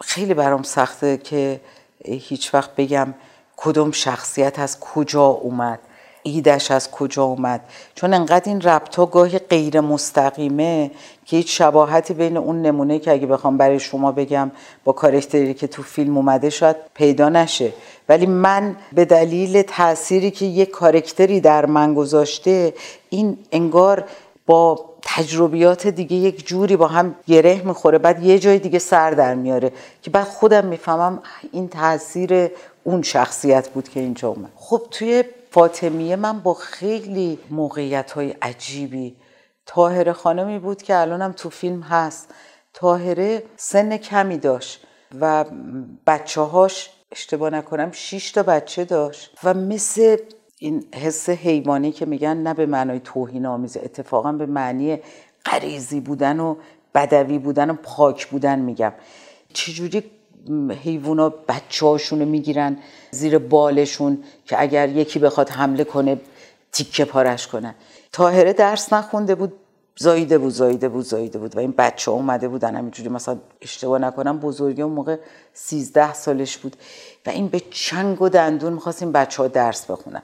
خیلی 0.01 0.35
برام 0.35 0.63
سخته 0.63 1.17
که 1.17 1.61
هیچ 2.05 2.55
وقت 2.55 2.77
بگم 2.77 3.15
کدوم 3.57 3.91
شخصیت 3.91 4.59
از 4.59 4.81
کجا 4.81 5.27
اومد 5.27 5.81
ایدش 6.23 6.71
از 6.71 6.91
کجا 6.91 7.23
اومد. 7.23 7.61
چون 7.95 8.15
انقدر 8.15 8.49
این 8.49 8.61
ربط 8.61 8.97
ها 8.97 9.07
گاهی 9.07 9.39
غیر 9.39 9.81
مستقیمه 9.81 10.91
که 11.25 11.37
هیچ 11.37 11.59
شباهتی 11.59 12.15
بین 12.15 12.37
اون 12.37 12.63
نمونه 12.63 12.99
که 12.99 13.13
اگه 13.13 13.27
بخوام 13.27 13.57
برای 13.57 13.81
شما 13.81 14.13
بگم 14.13 14.51
با 14.85 14.93
کارکتری 14.93 15.55
که 15.55 15.67
تو 15.67 15.83
فیلم 15.83 16.17
اومده 16.17 16.51
شاید 16.51 16.77
پیدا 16.95 17.29
نشه. 17.29 17.73
ولی 18.09 18.27
من 18.27 18.77
به 18.93 19.05
دلیل 19.05 19.63
تأثیری 19.63 20.31
که 20.31 20.45
یک 20.45 20.71
کارکتری 20.71 21.41
در 21.41 21.67
من 21.67 21.95
گذاشته 21.95 22.75
این 23.11 23.39
انگار 23.53 24.05
با 24.47 24.85
تجربیات 25.03 25.87
دیگه 25.87 26.17
یک 26.17 26.47
جوری 26.47 26.77
با 26.77 26.87
هم 26.87 27.15
گره 27.27 27.63
می‌خوره 27.65 27.99
بعد 27.99 28.23
یه 28.23 28.39
جای 28.39 28.59
دیگه 28.59 28.79
سر 28.79 29.11
در 29.11 29.35
میاره 29.35 29.73
که 30.03 30.11
بعد 30.11 30.25
خودم 30.25 30.67
می‌فهمم 30.67 31.23
این 31.53 31.69
تاثیر 31.69 32.51
اون 32.85 33.03
شخصیت 33.03 33.69
بود 33.69 33.89
که 33.89 34.01
اینجا 34.01 34.29
اومد. 34.29 34.51
خب 34.57 34.83
توی 34.91 35.25
فاطمیه 35.51 36.17
من 36.17 36.41
با 36.41 36.55
خیلی 36.55 37.39
موقعیت 37.51 38.11
های 38.11 38.35
عجیبی 38.43 39.15
تاهره 39.67 40.13
خانمی 40.13 40.59
بود 40.59 40.83
که 40.83 40.97
الانم 40.97 41.33
تو 41.33 41.51
فیلم 41.51 41.81
هست. 41.81 42.35
تاهره 42.75 43.43
سن 43.57 43.97
کمی 43.97 44.39
داشت 44.39 44.87
و 45.21 45.45
بچه 46.07 46.41
هاش 46.41 46.91
اشتباه 47.13 47.51
نکنم 47.51 47.93
شیش 47.93 48.31
تا 48.31 48.43
بچه 48.43 48.85
داشت 48.85 49.39
و 49.45 49.55
مثل 49.55 50.17
این 50.59 50.85
حس 50.95 51.31
حیوانی 51.31 51.93
که 51.93 52.07
میگن 52.07 52.37
نه 52.37 52.55
به 52.55 52.67
معنای 52.67 53.01
توهین 53.01 53.47
آمیزه 53.47 53.81
اتفاقا 53.85 54.33
به 54.33 54.47
معنی 54.47 54.99
غریزی 55.45 56.01
بودن 56.01 56.41
و 56.41 56.57
بدوی 56.95 57.39
بودن 57.39 57.71
و 57.71 57.75
پاک 57.75 58.27
بودن 58.27 58.59
میگم. 58.59 58.93
چجوری 59.53 60.11
حیوونا 60.85 61.29
بچه 61.29 61.87
هاشونو 61.87 62.25
می‌گیرن 62.25 62.79
زیر 63.11 63.39
بالشون 63.39 64.25
که 64.47 64.63
اگر 64.63 64.89
یکی 64.89 65.19
بخواد 65.19 65.51
حمله 65.51 65.85
کنه 65.85 66.21
تیکه 66.73 67.05
پارش 67.05 67.47
کنن؟ 67.47 67.75
تاهره 68.13 68.53
درس 68.53 68.93
نخونده 68.93 69.35
بود 69.35 69.53
زایده 69.97 70.39
بود 70.39 70.53
زایده 70.53 70.89
بود 70.89 71.05
زایده 71.05 71.39
بود. 71.39 71.57
و 71.57 71.59
این 71.59 71.75
بچه 71.79 72.11
ها 72.11 72.17
اومده 72.17 72.49
بودن 72.49 72.77
همینجوری 72.77 73.09
مثلا 73.09 73.39
اشتباه 73.61 73.99
نکنم 73.99 74.39
بزرگی 74.39 74.83
اون 74.83 74.93
موقع 74.93 75.17
سیزده 75.55 76.15
سالش 76.15 76.59
بود. 76.59 76.77
و 77.27 77.31
این 77.31 77.49
به 77.49 77.61
چنگ 77.61 78.23
و 78.23 78.29
دندون 78.29 78.73
می‌خواست 78.73 79.03
این 79.03 79.13
بچه 79.13 79.43
ها 79.43 79.49
درس 79.49 79.91
بخونن. 79.91 80.23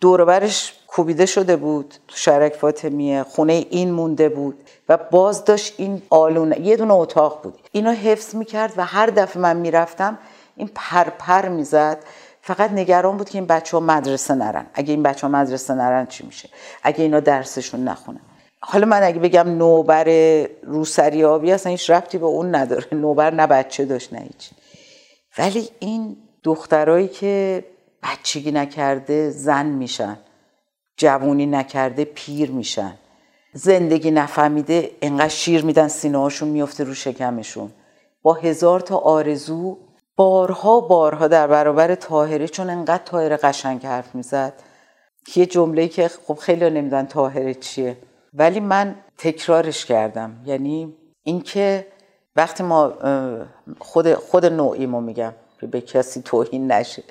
دوربرش 0.00 0.74
کوبیده 0.86 1.26
شده 1.26 1.56
بود 1.56 1.94
تو 2.08 2.16
شرک 2.16 2.54
فاطمیه 2.54 3.22
خونه 3.22 3.66
این 3.70 3.90
مونده 3.92 4.28
بود. 4.28 4.64
و 4.88 4.96
باز 4.96 5.44
داشت 5.44 5.74
این 5.76 6.02
آلونه 6.10 6.60
یه 6.60 6.76
دونه 6.76 6.94
اتاق 6.94 7.42
بود. 7.42 7.58
اینو 7.72 7.90
حفظ 7.90 8.34
می‌کرد 8.34 8.74
و 8.76 8.84
هر 8.84 9.06
دفعه 9.06 9.42
من 9.42 9.56
می‌رفتم 9.56 10.18
این 10.56 10.70
پرپر 10.74 11.48
می‌زد. 11.48 12.04
فقط 12.48 12.72
نگران 12.72 13.16
بود 13.16 13.28
که 13.28 13.38
این 13.38 13.46
بچه 13.46 13.76
ها 13.76 13.80
مدرسه 13.80 14.34
نرن. 14.34 14.66
اگه 14.74 14.90
این 14.90 15.02
بچه 15.02 15.26
ها 15.26 15.32
مدرسه 15.32 15.74
نرن 15.74 16.06
چی 16.06 16.26
میشه؟ 16.26 16.48
اگه 16.82 17.02
اینا 17.02 17.20
درسشون 17.20 17.84
نخونن. 17.84 18.20
حالا 18.60 18.86
من 18.86 19.02
اگه 19.02 19.18
بگم 19.18 19.48
نوبر 19.48 20.08
روسری 20.62 21.24
آبی 21.24 21.52
اصلا 21.52 21.72
هیچ 21.72 21.90
ربطی 21.90 22.18
به 22.18 22.26
اون 22.26 22.54
نداره. 22.54 22.86
نوبر 23.04 23.34
نه 23.34 23.46
بچه 23.46 23.84
داشت 23.84 24.12
نه 24.12 24.20
هیچ 24.20 24.50
ولی 25.38 25.68
این 25.78 26.16
دخترایی 26.42 27.08
که 27.08 27.64
بچگی 28.02 28.52
نکرده 28.52 29.30
زن 29.30 29.66
میشن 29.66 30.18
جوونی 30.96 31.46
نکرده 31.46 32.04
پیر 32.04 32.50
میشن 32.50 32.94
زندگی 33.52 34.10
نفهمیده 34.10 34.90
انقدر 35.02 35.28
شیر 35.28 35.64
میدن 35.64 35.88
سینه 35.88 36.18
هاشون 36.18 36.48
میفته 36.48 36.84
رو 36.84 36.94
شکمشون. 36.94 37.70
با 38.22 38.34
هزار 38.34 38.80
تا 38.80 38.96
آرزو 38.96 39.78
بارها 40.18 40.80
بارها 40.80 41.28
در 41.28 41.46
برابر 41.46 41.94
تاهره 41.94 42.48
چون 42.48 42.70
انقدر 42.70 43.02
تاهره 43.04 43.36
قشنگ 43.36 43.86
حرف 43.86 44.14
می‌زد. 44.14 44.52
یه 45.36 45.46
جمله 45.46 45.88
که 45.88 46.08
خب 46.08 46.34
خیلی 46.34 46.70
نمیدن 46.70 47.06
تاهره 47.06 47.54
چیه. 47.54 47.96
ولی 48.34 48.60
من 48.60 48.94
تکرارش 49.18 49.84
کردم. 49.84 50.42
یعنی 50.44 50.96
اینکه 51.22 51.86
وقتی 52.36 52.62
ما 52.62 52.92
خود 53.78 54.14
خود 54.14 54.46
نوعیمو 54.46 55.00
میگم 55.00 55.34
به 55.70 55.80
کسی 55.80 56.22
توهین 56.22 56.72
نشه. 56.72 57.02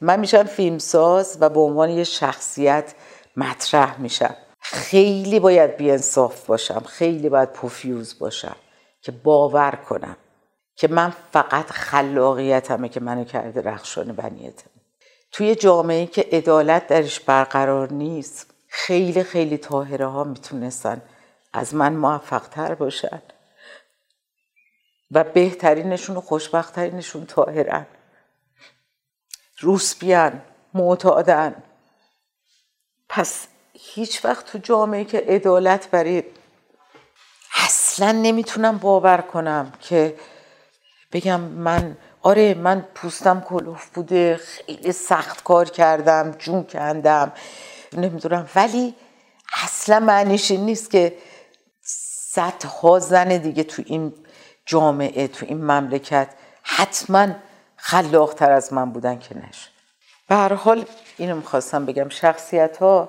من 0.00 0.20
میشم 0.20 0.42
فیلمساز 0.42 1.38
و 1.40 1.48
به 1.48 1.60
عنوان 1.60 1.90
یه 1.90 2.04
شخصیت 2.04 2.94
مطرح 3.36 4.00
میشم. 4.00 4.34
خیلی 4.60 5.40
باید 5.40 5.76
بیانصاف 5.76 6.46
باشم. 6.46 6.82
خیلی 6.86 7.28
باید 7.28 7.52
پوفیوز 7.52 8.18
باشم 8.18 8.56
که 9.00 9.12
باور 9.12 9.78
کنم. 9.88 10.16
که 10.76 10.88
من 10.88 11.12
فقط 11.32 11.70
خلاقیتمه 11.70 12.88
که 12.88 13.00
منو 13.00 13.24
کرده 13.24 13.62
رخشان 13.62 14.12
بنیتم 14.12 14.70
توی 15.32 15.54
جامعه 15.54 16.06
که 16.06 16.28
عدالت 16.32 16.86
درش 16.86 17.20
برقرار 17.20 17.92
نیست 17.92 18.54
خیلی 18.68 19.22
خیلی 19.22 19.58
تاهره 19.58 20.06
ها 20.06 20.24
می‌تونستن 20.24 21.02
از 21.52 21.74
من 21.74 21.92
موفق 21.92 22.48
تر 22.48 22.74
باشن. 22.74 23.22
و 25.10 25.24
بهترینشون 25.24 26.16
و 26.16 26.20
خوشبختترینشون 26.20 27.26
تاهرن 27.26 27.86
روسپیان 29.60 30.42
معتادن. 30.74 31.62
پس 33.08 33.46
هیچ 33.72 34.24
وقت 34.24 34.46
تو 34.46 34.58
جامعه 34.58 35.04
که 35.04 35.24
عدالت 35.28 35.90
برای 35.90 36.24
اصلا 37.54 38.12
نمی‌تونم 38.12 38.78
باور 38.78 39.20
کنم 39.20 39.72
که 39.80 40.16
بگم 41.12 41.40
من 41.40 41.96
آره 42.22 42.54
من 42.54 42.86
پوستم 42.94 43.40
کلوف 43.40 43.88
بوده 43.88 44.36
خیلی 44.36 44.92
سخت 44.92 45.42
کار 45.44 45.70
کردم 45.70 46.30
جون 46.38 46.64
کندم 46.64 47.32
نمی‌دونم. 47.92 48.48
ولی 48.56 48.94
اصلا 49.64 50.00
معنیش 50.00 50.50
این 50.50 50.66
نیست 50.66 50.90
که 50.90 51.16
صدها 52.32 52.98
زن 52.98 53.28
دیگه 53.28 53.64
تو 53.64 53.82
این 53.86 54.12
جامعه 54.66 55.28
تو 55.28 55.46
این 55.46 55.64
مملکت 55.64 56.28
حتما 56.62 57.28
خلاقتر 57.76 58.50
از 58.52 58.72
من 58.72 58.90
بودن 58.90 59.18
که 59.18 59.36
نش 59.38 59.68
به 60.28 60.34
هر 60.34 60.52
حال 60.54 60.84
اینو 61.18 61.36
می‌خواستم 61.36 61.86
بگم. 61.86 62.08
شخصیت 62.08 62.76
ها 62.76 63.08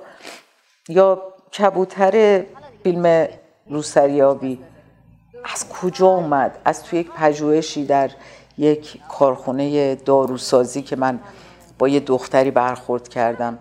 یا 0.89 1.33
کبوتر 1.57 2.43
فیلم 2.83 3.27
روسریابی 3.67 4.59
از 5.43 5.69
کجا 5.69 6.07
اومد؟ 6.07 6.57
از 6.65 6.83
تو 6.83 6.95
یک 6.95 7.11
پژوهشی 7.11 7.85
در 7.85 8.11
یک 8.57 8.99
کارخونه 9.09 9.95
داروسازی 9.95 10.81
که 10.81 10.95
من 10.95 11.19
با 11.79 11.87
یه 11.87 11.99
دختری 11.99 12.51
برخورد 12.51 13.07
کردم 13.07 13.57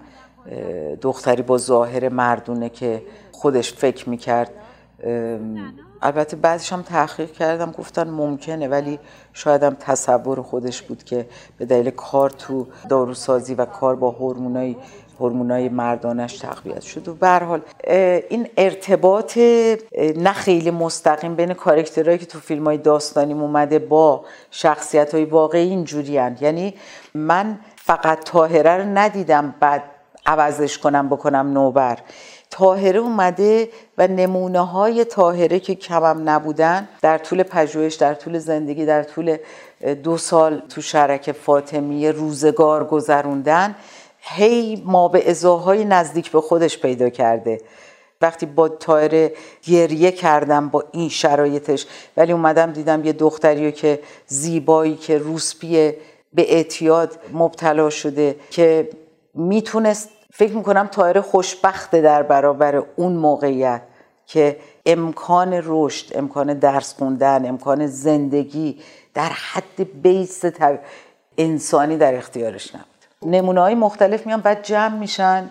دختری 1.00 1.42
با 1.42 1.58
ظاهر 1.58 2.08
مردونه 2.08 2.68
که 2.68 3.02
خودش 3.32 3.72
فکر 3.72 4.08
می‌کرد. 4.08 4.50
البته 6.02 6.36
بعدش 6.36 6.72
هم 6.72 6.82
تحقیق 6.82 7.32
کردم 7.32 7.70
گفتن 7.70 8.10
ممکنه 8.10 8.68
ولی 8.68 8.98
شاید 9.32 9.62
هم 9.62 9.76
تصور 9.80 10.42
خودش 10.42 10.82
بود 10.82 11.04
که 11.04 11.26
به 11.58 11.66
دلیل 11.66 11.90
کار 11.90 12.30
تو 12.30 12.66
داروسازی 12.88 13.54
و 13.54 13.64
کار 13.64 13.96
با 13.96 14.10
هورمونای 14.10 14.76
هورمونای 15.22 15.68
مردانش 15.68 16.38
تقویت 16.38 16.80
شد. 16.80 17.08
و 17.08 17.14
به 17.14 17.28
حال 17.28 17.60
این 18.28 18.48
ارتباط 18.56 19.38
نه 20.16 20.32
خیلی 20.32 20.70
مستقیم 20.70 21.34
بین 21.34 21.54
کارکترهایی 21.54 22.18
که 22.18 22.26
تو 22.26 22.38
فیلم 22.38 22.64
های 22.64 22.78
داستانی 22.78 23.32
اومده 23.32 23.78
با 23.78 24.24
شخصیت 24.50 25.14
های 25.14 25.24
واقعی 25.24 25.68
اینجوری 25.68 26.12
یعنی 26.12 26.74
من 27.14 27.58
فقط 27.76 28.24
تاهره 28.24 28.76
رو 28.76 28.84
ندیدم 28.84 29.54
بعد 29.60 29.82
عوضش 30.26 30.78
کنم 30.78 31.08
بکنم 31.08 31.52
نوبر. 31.52 31.98
تاهره 32.50 33.00
اومده 33.00 33.68
و 33.98 34.06
نمونه 34.08 34.60
های 34.60 35.04
تاهره 35.04 35.60
که 35.60 35.74
کمم 35.74 36.28
نبودن 36.28 36.88
در 37.02 37.18
طول 37.18 37.42
پژوهش 37.42 37.94
در 37.94 38.14
طول 38.14 38.38
زندگی 38.38 38.86
در 38.86 39.02
طول 39.02 39.36
دو 40.02 40.16
سال 40.16 40.62
تو 40.68 40.80
شرک 40.80 41.32
فاطمی 41.32 42.08
روزگار 42.08 42.84
گذروندن. 42.84 43.74
هی 44.24 44.82
ما 44.86 45.08
به 45.08 45.30
ازاهای 45.30 45.84
نزدیک 45.84 46.30
به 46.30 46.40
خودش 46.40 46.78
پیدا 46.78 47.08
کرده. 47.08 47.60
وقتی 48.20 48.46
با 48.46 48.68
تاهره 48.68 49.32
گریه 49.62 50.12
کردم 50.12 50.68
با 50.68 50.84
این 50.92 51.08
شرایطش 51.08 51.86
ولی 52.16 52.32
اومدم 52.32 52.72
دیدم 52.72 53.04
یه 53.04 53.12
دختری 53.12 53.72
که 53.72 54.00
زیبایی 54.26 54.96
که 54.96 55.18
روسپیه 55.18 55.96
به 56.34 56.54
اعتیاد 56.54 57.18
مبتلا 57.32 57.90
شده 57.90 58.36
که 58.50 58.88
می‌تونست 59.34 60.08
فکر 60.32 60.52
می‌کنم 60.52 60.86
تایر 60.86 61.20
خوشبخته 61.20 62.00
در 62.00 62.22
برابر 62.22 62.82
اون 62.96 63.12
موقعیت 63.12 63.82
که 64.26 64.56
امکان 64.86 65.60
رشد 65.64 66.18
امکان 66.18 66.54
درس 66.54 66.94
خوندن 66.94 67.48
امکان 67.48 67.86
زندگی 67.86 68.78
در 69.14 69.28
حد 69.28 70.02
بیس 70.02 70.44
انسانی 71.38 71.96
در 71.96 72.14
اختیارش 72.14 72.74
نبود. 72.74 72.91
نمونه 73.26 73.60
های 73.60 73.74
مختلف 73.74 74.26
میان 74.26 74.40
بعد 74.40 74.62
جمع 74.62 74.98
میشن. 74.98 75.50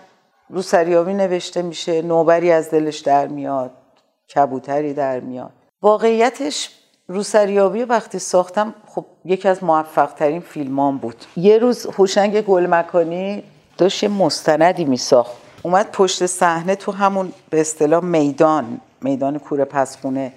رو 0.50 0.62
سریابی 0.62 1.14
نوشته 1.14 1.62
میشه 1.62 2.02
نوبری 2.02 2.52
از 2.52 2.72
دلش 2.72 3.00
در 3.00 3.28
میاد 3.28 3.72
کبوتری 4.36 4.94
در 4.94 5.20
میاد. 5.20 5.52
واقعیتش 5.82 6.70
روسریابی 7.08 7.84
وقتی 7.84 8.20
ساختم 8.20 8.74
خب 8.88 9.06
یکی 9.26 9.48
از 9.48 9.64
موفق 9.64 10.14
ترین 10.14 10.42
فیلمان 10.42 10.98
بود. 10.98 11.16
یه 11.36 11.58
روز 11.58 11.86
هوشنگ 11.86 12.42
گلمکانی 12.42 13.44
داشت 13.78 14.04
یه 14.04 14.10
مستندی 14.10 14.86
میساخت. 14.86 15.32
اومد 15.64 15.92
پشت 15.92 16.26
صحنه 16.26 16.76
تو 16.76 16.92
همون 16.92 17.34
به 17.50 17.62
اصطلاح 17.62 18.04
میدان 18.04 18.82
میدان 19.02 19.40
کوره 19.40 19.66
پسخونه 19.66 20.34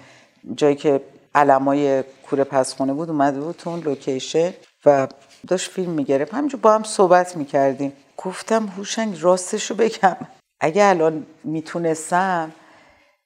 جایی 0.55 0.75
که 0.75 1.01
علمای 1.35 2.03
کوره 2.29 2.43
پسخونه 2.43 2.93
بود 2.93 3.09
اومده 3.09 3.41
بود 3.41 3.55
تو 3.55 3.69
اون 3.69 3.79
لوکیشن 3.79 4.53
و 4.85 5.07
داشت 5.47 5.71
فیلم 5.71 5.91
می‌گرفت. 5.91 6.33
همینجور 6.33 6.59
با 6.59 6.73
هم 6.73 6.83
صحبت 6.83 7.37
می‌کردیم. 7.37 7.93
گفتم 8.17 8.67
هوشنگ 8.67 9.17
راستشو 9.21 9.75
بگم. 9.75 10.17
اگه 10.59 10.85
الان 10.85 11.25
می‌تونستم 11.43 12.51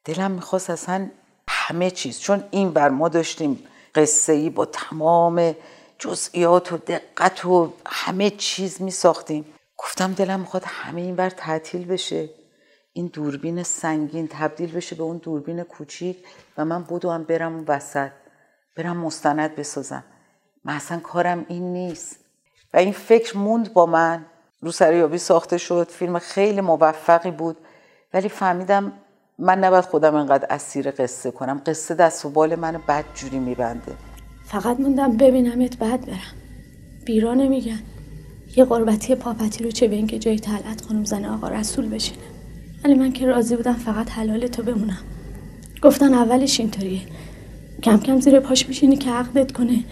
دلم 0.06 0.32
می‌خواست 0.32 0.70
اصلا 0.70 1.10
همه 1.50 1.92
چیز 1.92 2.20
چون 2.20 2.44
این 2.52 2.72
بر 2.72 2.90
ما 2.90 3.10
داشتیم 3.10 3.64
قصه 3.96 4.34
ای 4.34 4.50
با 4.50 4.66
تمام 4.66 5.56
جزئیات 6.00 6.74
و 6.74 6.78
دقت 6.78 7.46
و 7.46 7.74
همه 7.86 8.30
چیز 8.30 8.82
میساختیم. 8.82 9.46
گفتم 9.78 10.14
دلم 10.14 10.40
می‌خواد 10.40 10.64
همه 10.66 11.02
این 11.02 11.16
بر 11.16 11.30
تعطیل 11.30 11.86
بشه. 11.86 12.30
این 12.94 13.08
دوربین 13.08 13.64
سنگین 13.64 14.28
تبدیل 14.28 14.72
بشه 14.72 14.96
به 14.96 15.04
اون 15.04 15.18
دوربین 15.18 15.64
کوچیک 15.64 16.18
و 16.58 16.66
من 16.66 16.86
هم 17.04 17.24
برم 17.24 17.66
وسط 17.68 18.12
برم 18.78 18.98
مستند 18.98 19.56
بسازم. 19.56 20.04
من 20.64 20.74
اصلا 20.74 21.00
کارم 21.00 21.46
این 21.48 21.74
نیست. 21.74 22.20
و 22.74 22.78
این 22.78 22.92
فکر 22.92 23.38
موند 23.38 23.74
با 23.74 23.86
من. 23.86 24.26
رو 24.62 24.72
سریابی 24.72 25.18
ساخته 25.18 25.58
شد 25.58 25.88
فیلم 25.90 26.20
خیلی 26.20 26.62
موفقی 26.62 27.32
بود. 27.32 27.58
ولی 28.14 28.30
فهمیدم 28.30 28.94
من 29.40 29.60
نباید 29.60 29.86
خودم 29.86 30.16
انقدر 30.16 30.48
اسیر 30.50 30.92
قصه 30.92 31.32
کنم. 31.32 31.62
قصه 31.66 31.96
دست 31.96 32.26
و 32.26 32.30
بال 32.30 32.56
منو 32.56 32.80
بد 32.88 33.06
جوری 33.16 33.40
میبنده. 33.40 33.92
فقط 34.46 34.80
موندم 34.80 35.18
ببینمت 35.18 35.78
بعد 35.78 36.06
برم. 36.06 36.36
بیرا 37.06 37.34
نمیگن. 37.34 37.80
یه 38.56 38.66
قربتی 38.66 39.16
پاپتی 39.16 39.64
رو 39.64 39.72
چه 39.72 39.88
به 39.88 39.96
اینکه 39.96 40.20
جای 40.20 40.40
طلعت 40.40 40.82
خانم 40.88 41.04
زن 41.04 41.26
آقا 41.26 41.48
رسول 41.48 41.90
بشینه. 41.90 42.24
ولی 42.84 42.94
من 42.94 43.12
که 43.12 43.26
راضی 43.26 43.56
بودم 43.56 43.74
فقط 43.74 44.10
حلال 44.10 44.48
تو 44.48 44.64
بمونم. 44.64 45.04
گفتن 45.82 46.14
اولش 46.14 46.60
اینطوریه. 46.60 47.02
کم 47.84 47.98
کم 48.00 48.20
زیر 48.20 48.40
پاش 48.40 48.68
میشینی 48.68 48.98
که 48.98 49.12
عقدت 49.12 49.52
کنه. 49.52 49.84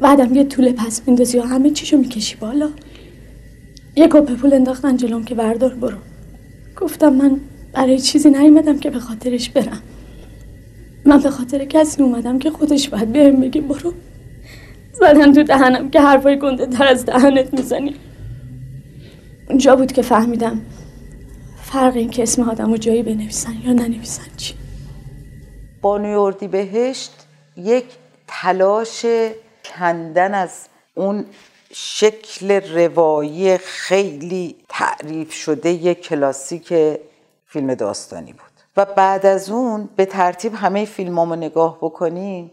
بعدم 0.00 0.34
یه 0.34 0.44
طول 0.44 0.72
پس 0.72 1.02
میندازی 1.06 1.38
و 1.38 1.42
همه 1.42 1.70
چیشو 1.70 1.96
می‌کشی 1.96 2.36
بالا. 2.36 2.70
یه 3.96 4.08
کپه 4.08 4.34
پول 4.34 4.54
انداختن 4.54 4.96
جلوم 4.96 5.24
که 5.24 5.34
بردار 5.34 5.74
برو. 5.74 5.96
گفتم 6.76 7.12
من 7.12 7.40
برای 7.72 8.00
چیزی 8.00 8.30
نیومدم 8.30 8.78
که 8.78 8.90
به 8.90 8.98
خاطرش 8.98 9.50
برم. 9.50 9.82
من 11.04 11.18
به 11.18 11.30
خاطر 11.30 11.64
کسی 11.64 12.02
اومدم 12.02 12.38
که 12.38 12.50
خودش 12.50 12.88
باید 12.88 13.12
بهم 13.12 13.40
بگی 13.40 13.60
برو. 13.60 13.92
زدن 14.92 15.32
تو 15.32 15.42
دهنم 15.42 15.90
که 15.90 16.00
حرفای 16.00 16.38
گنده 16.38 16.66
تر 16.66 16.86
از 16.86 17.04
دهنت 17.04 17.54
می‌زنی. 17.54 17.94
اونجا 19.48 19.76
بود 19.76 19.92
که 19.92 20.02
فهمیدم 20.02 20.60
فرق 21.62 21.96
این 21.96 22.10
که 22.10 22.22
اسم 22.22 22.42
آدم 22.42 22.72
و 22.72 22.76
جایی 22.76 23.02
بنویسن 23.02 23.54
یا 23.64 23.72
ننویسن 23.72 24.22
چی. 24.36 24.54
بانوی 25.82 26.14
اردی 26.14 26.48
بهشت 26.48 27.12
یک 27.56 27.84
تلاش 28.26 29.06
کندن 29.68 30.34
از 30.34 30.66
اون 30.94 31.26
شکل 31.72 32.60
روایی 32.74 33.58
خیلی 33.58 34.56
تعریف 34.68 35.32
شده 35.32 35.70
یک 35.70 36.00
کلاسیک 36.00 36.74
فیلم 37.46 37.74
داستانی 37.74 38.32
بود. 38.32 38.40
و 38.76 38.84
بعد 38.84 39.26
از 39.26 39.50
اون 39.50 39.88
به 39.96 40.04
ترتیب 40.04 40.54
همه 40.54 40.84
فیلم 40.84 41.20
رو 41.20 41.36
نگاه 41.36 41.78
بکنیم 41.80 42.50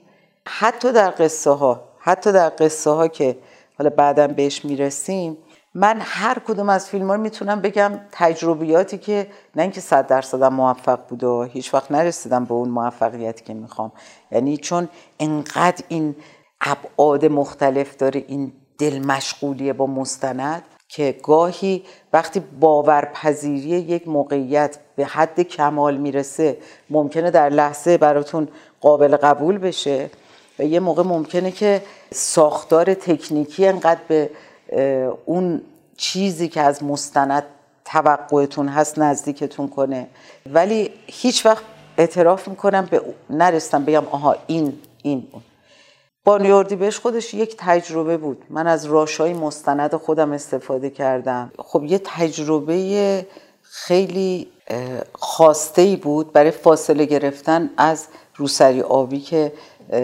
حتی 0.47 0.91
در 0.91 1.13
قصه 1.17 1.51
ها 1.51 1.81
حتی 1.99 2.31
در 2.31 2.51
قصه 2.59 2.89
ها 2.89 3.07
که 3.07 3.37
حالا 3.77 3.89
بعدا 3.89 4.27
بهش 4.27 4.65
می‌رسیم 4.65 5.37
من 5.75 5.97
هر 6.01 6.39
کدوم 6.39 6.69
از 6.69 6.89
فیلم 6.89 7.07
ها 7.07 7.15
رو 7.15 7.21
می‌تونم 7.21 7.61
بگم 7.61 7.99
تجربیاتی 8.11 8.97
که 8.97 9.27
نه 9.55 9.61
اینکه 9.61 9.81
صد 9.81 10.07
درصدم 10.07 10.53
موفق 10.53 10.99
بود 11.07 11.23
و 11.23 11.43
هیچ 11.43 11.73
وقت 11.73 11.91
نرسیدم 11.91 12.45
به 12.45 12.53
اون 12.53 12.69
موفقیتی 12.69 13.43
که 13.43 13.53
می‌خوام. 13.53 13.91
یعنی 14.31 14.57
چون 14.57 14.89
انقدر 15.19 15.83
این 15.87 16.15
ابعاد 16.63 17.25
مختلف 17.25 17.97
داره 17.97 18.23
این 18.27 18.51
دل 18.77 18.99
مشغولیه 18.99 19.73
با 19.73 19.87
مستند 19.87 20.63
که 20.87 21.15
گاهی 21.23 21.83
وقتی 22.13 22.39
باورپذیری 22.39 23.69
یک 23.69 24.07
موقعیت 24.07 24.77
به 24.95 25.05
حد 25.05 25.41
کمال 25.41 25.97
می‌رسه 25.97 26.57
ممکنه 26.89 27.31
در 27.31 27.49
لحظه 27.49 27.97
براتون 27.97 28.47
قابل 28.81 29.17
قبول 29.17 29.57
بشه 29.57 30.09
و 30.59 30.63
یه 30.63 30.79
موقع 30.79 31.03
ممکنه 31.03 31.51
که 31.51 31.81
ساختار 32.11 32.93
تکنیکی 32.93 33.67
انقدر 33.67 34.01
به 34.07 34.29
اون 35.25 35.61
چیزی 35.97 36.47
که 36.47 36.61
از 36.61 36.83
مستند 36.83 37.43
توقعتون 37.85 38.67
هست 38.67 38.99
نزدیکتون 38.99 39.67
کنه. 39.67 40.07
ولی 40.53 40.89
هیچ 41.07 41.45
وقت 41.45 41.63
اعتراف 41.97 42.47
می‌کنم 42.47 42.87
به 42.91 43.01
نرستم 43.29 43.85
بگم 43.85 44.03
آها 44.11 44.35
این 44.47 44.73
این 45.03 45.27
اون 46.25 46.37
بانیاردی 46.37 46.75
بهش 46.75 46.99
خودش 46.99 47.33
یک 47.33 47.55
تجربه 47.57 48.17
بود. 48.17 48.43
من 48.49 48.67
از 48.67 48.85
راشای 48.85 49.33
مستند 49.33 49.95
خودم 49.95 50.31
استفاده 50.31 50.89
کردم. 50.89 51.51
خب 51.57 51.83
یه 51.83 52.01
تجربه 52.03 53.25
خیلی 53.61 54.47
خواسته 55.13 55.81
ای 55.81 55.95
بود 55.95 56.33
برای 56.33 56.51
فاصله 56.51 57.05
گرفتن 57.05 57.69
از 57.77 58.07
روسری 58.35 58.81
آبی 58.81 59.19
که 59.19 59.53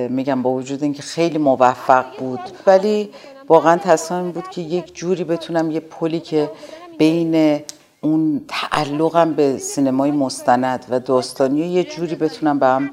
میگم 0.10 0.42
با 0.42 0.50
وجود 0.50 0.84
اینکه 0.84 1.02
خیلی 1.02 1.38
موفق 1.38 2.06
بود. 2.20 2.40
ولی 2.68 3.10
واقعا 3.50 3.78
تصمیم 3.78 4.32
بود 4.32 4.50
که 4.50 4.62
یک 4.62 4.96
جوری 4.96 5.24
بتونم 5.24 5.72
یه 5.72 5.80
پلی 5.80 6.20
که 6.20 6.52
بین 6.98 7.62
اون 8.02 8.42
تعلقم 8.48 9.34
به 9.34 9.58
سینمای 9.58 10.12
مستند 10.12 10.86
و 10.90 11.00
داستانی 11.00 11.60
یه 11.60 11.84
جوری 11.84 12.16
بتونم 12.16 12.60
به 12.60 12.66
هم 12.66 12.92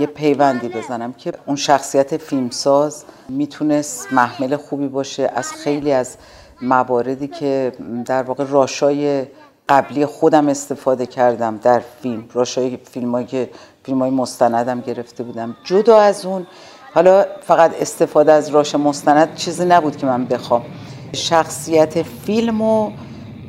یه 0.00 0.06
پیوندی 0.06 0.68
بزنم 0.68 1.12
که 1.12 1.32
اون 1.46 1.56
شخصیت 1.56 2.16
فیلمساز 2.16 3.04
می‌تونست 3.28 4.12
محمل 4.12 4.56
خوبی 4.56 4.88
باشه 4.88 5.30
از 5.34 5.52
خیلی 5.52 5.92
از 5.92 6.16
مواردی 6.62 7.28
که 7.28 7.72
در 8.06 8.22
واقع 8.22 8.44
راشای 8.44 9.26
قبلی 9.68 10.06
خودم 10.06 10.48
استفاده 10.48 11.06
کردم 11.06 11.56
در 11.56 11.82
فیلم 12.02 12.24
راشای 12.32 12.76
فیلم 12.76 13.26
که 13.26 13.50
فیلم 13.84 13.98
های 14.02 14.10
مستندم 14.10 14.80
گرفته 14.80 15.22
بودم. 15.22 15.56
جدا 15.64 16.00
از 16.00 16.26
اون 16.26 16.46
حالا 16.94 17.26
فقط 17.42 17.82
استفاده 17.82 18.32
از 18.32 18.48
راش 18.48 18.74
مستند 18.74 19.34
چیزی 19.34 19.64
نبود 19.64 19.96
که 19.96 20.06
من 20.06 20.24
بخوام. 20.24 20.62
شخصیت 21.12 22.02
فیلمو 22.02 22.90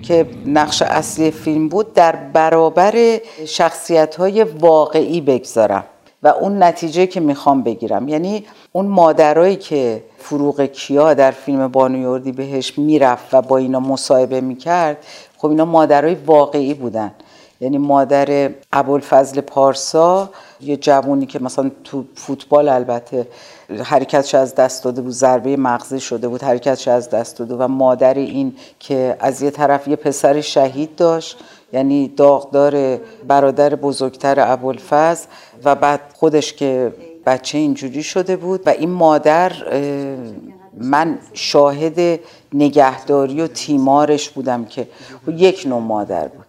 که 0.02 0.26
نقش 0.46 0.82
اصلی 0.82 1.32
فیلم 1.32 1.70
بود 1.70 1.94
در 1.94 2.16
برابر 2.16 3.20
شخصیت 3.46 4.16
های 4.16 4.44
واقعی 4.44 5.22
بگذارم 5.22 5.84
و 6.24 6.28
اون 6.28 6.64
نتیجه 6.64 7.08
که 7.08 7.20
می‌خوام 7.20 7.64
بگیرم. 7.64 8.08
یعنی 8.08 8.46
اون 8.72 8.86
مادرایی 8.86 9.56
که 9.56 10.04
فروغ 10.20 10.62
کیا 10.62 11.14
در 11.14 11.32
فیلم 11.32 11.68
بانوی 11.68 12.32
بهش 12.32 12.78
می‌رفت 12.78 13.34
و 13.34 13.42
با 13.42 13.58
اینا 13.58 13.80
مصاحبه 13.80 14.42
می‌کرد 14.42 14.98
خب 15.38 15.50
اینا 15.50 15.66
مادرای 15.66 16.16
واقعی 16.16 16.74
بودن. 16.74 17.12
یعنی 17.62 17.78
مادر 17.78 18.50
ابوالفضل 18.74 19.42
پارسا 19.42 20.30
یه 20.62 20.78
جوونی 20.78 21.26
که 21.26 21.44
مثلا 21.44 21.72
تو 21.84 22.06
فوتبال 22.16 22.70
البته 22.70 23.28
حرکتش 23.84 24.36
از 24.36 24.56
دست 24.56 24.84
داده 24.84 25.02
بود 25.02 25.12
ضربه 25.12 25.58
مغزی 25.58 26.00
شده 26.00 26.28
بود 26.28 26.44
حرکتش 26.44 26.88
از 26.88 27.10
دست 27.10 27.38
داده 27.38 27.56
و 27.56 27.68
مادر 27.68 28.14
این 28.14 28.56
که 28.80 29.18
از 29.20 29.42
یه 29.42 29.52
طرف 29.52 29.88
یه 29.88 29.96
پسر 29.96 30.42
شهید 30.42 30.96
داشت 30.96 31.38
یعنی 31.74 32.08
داغدار 32.08 33.00
برادر 33.28 33.76
بزرگتر 33.76 34.52
ابوالفضل 34.52 35.26
و 35.64 35.76
بعد 35.76 36.02
خودش 36.14 36.54
که 36.54 36.94
بچه 37.26 37.58
اینجوری 37.58 38.04
شده 38.04 38.36
بود 38.36 38.62
و 38.66 38.70
این 38.70 38.90
مادر 38.90 39.54
من 40.78 41.20
شاهد 41.34 42.20
نگهداری 42.54 43.42
و 43.42 43.48
تیمارش 43.48 44.30
بودم 44.30 44.66
که 44.66 44.88
یک 45.28 45.64
نوع 45.68 45.82
مادر 45.82 46.28
بود. 46.28 46.46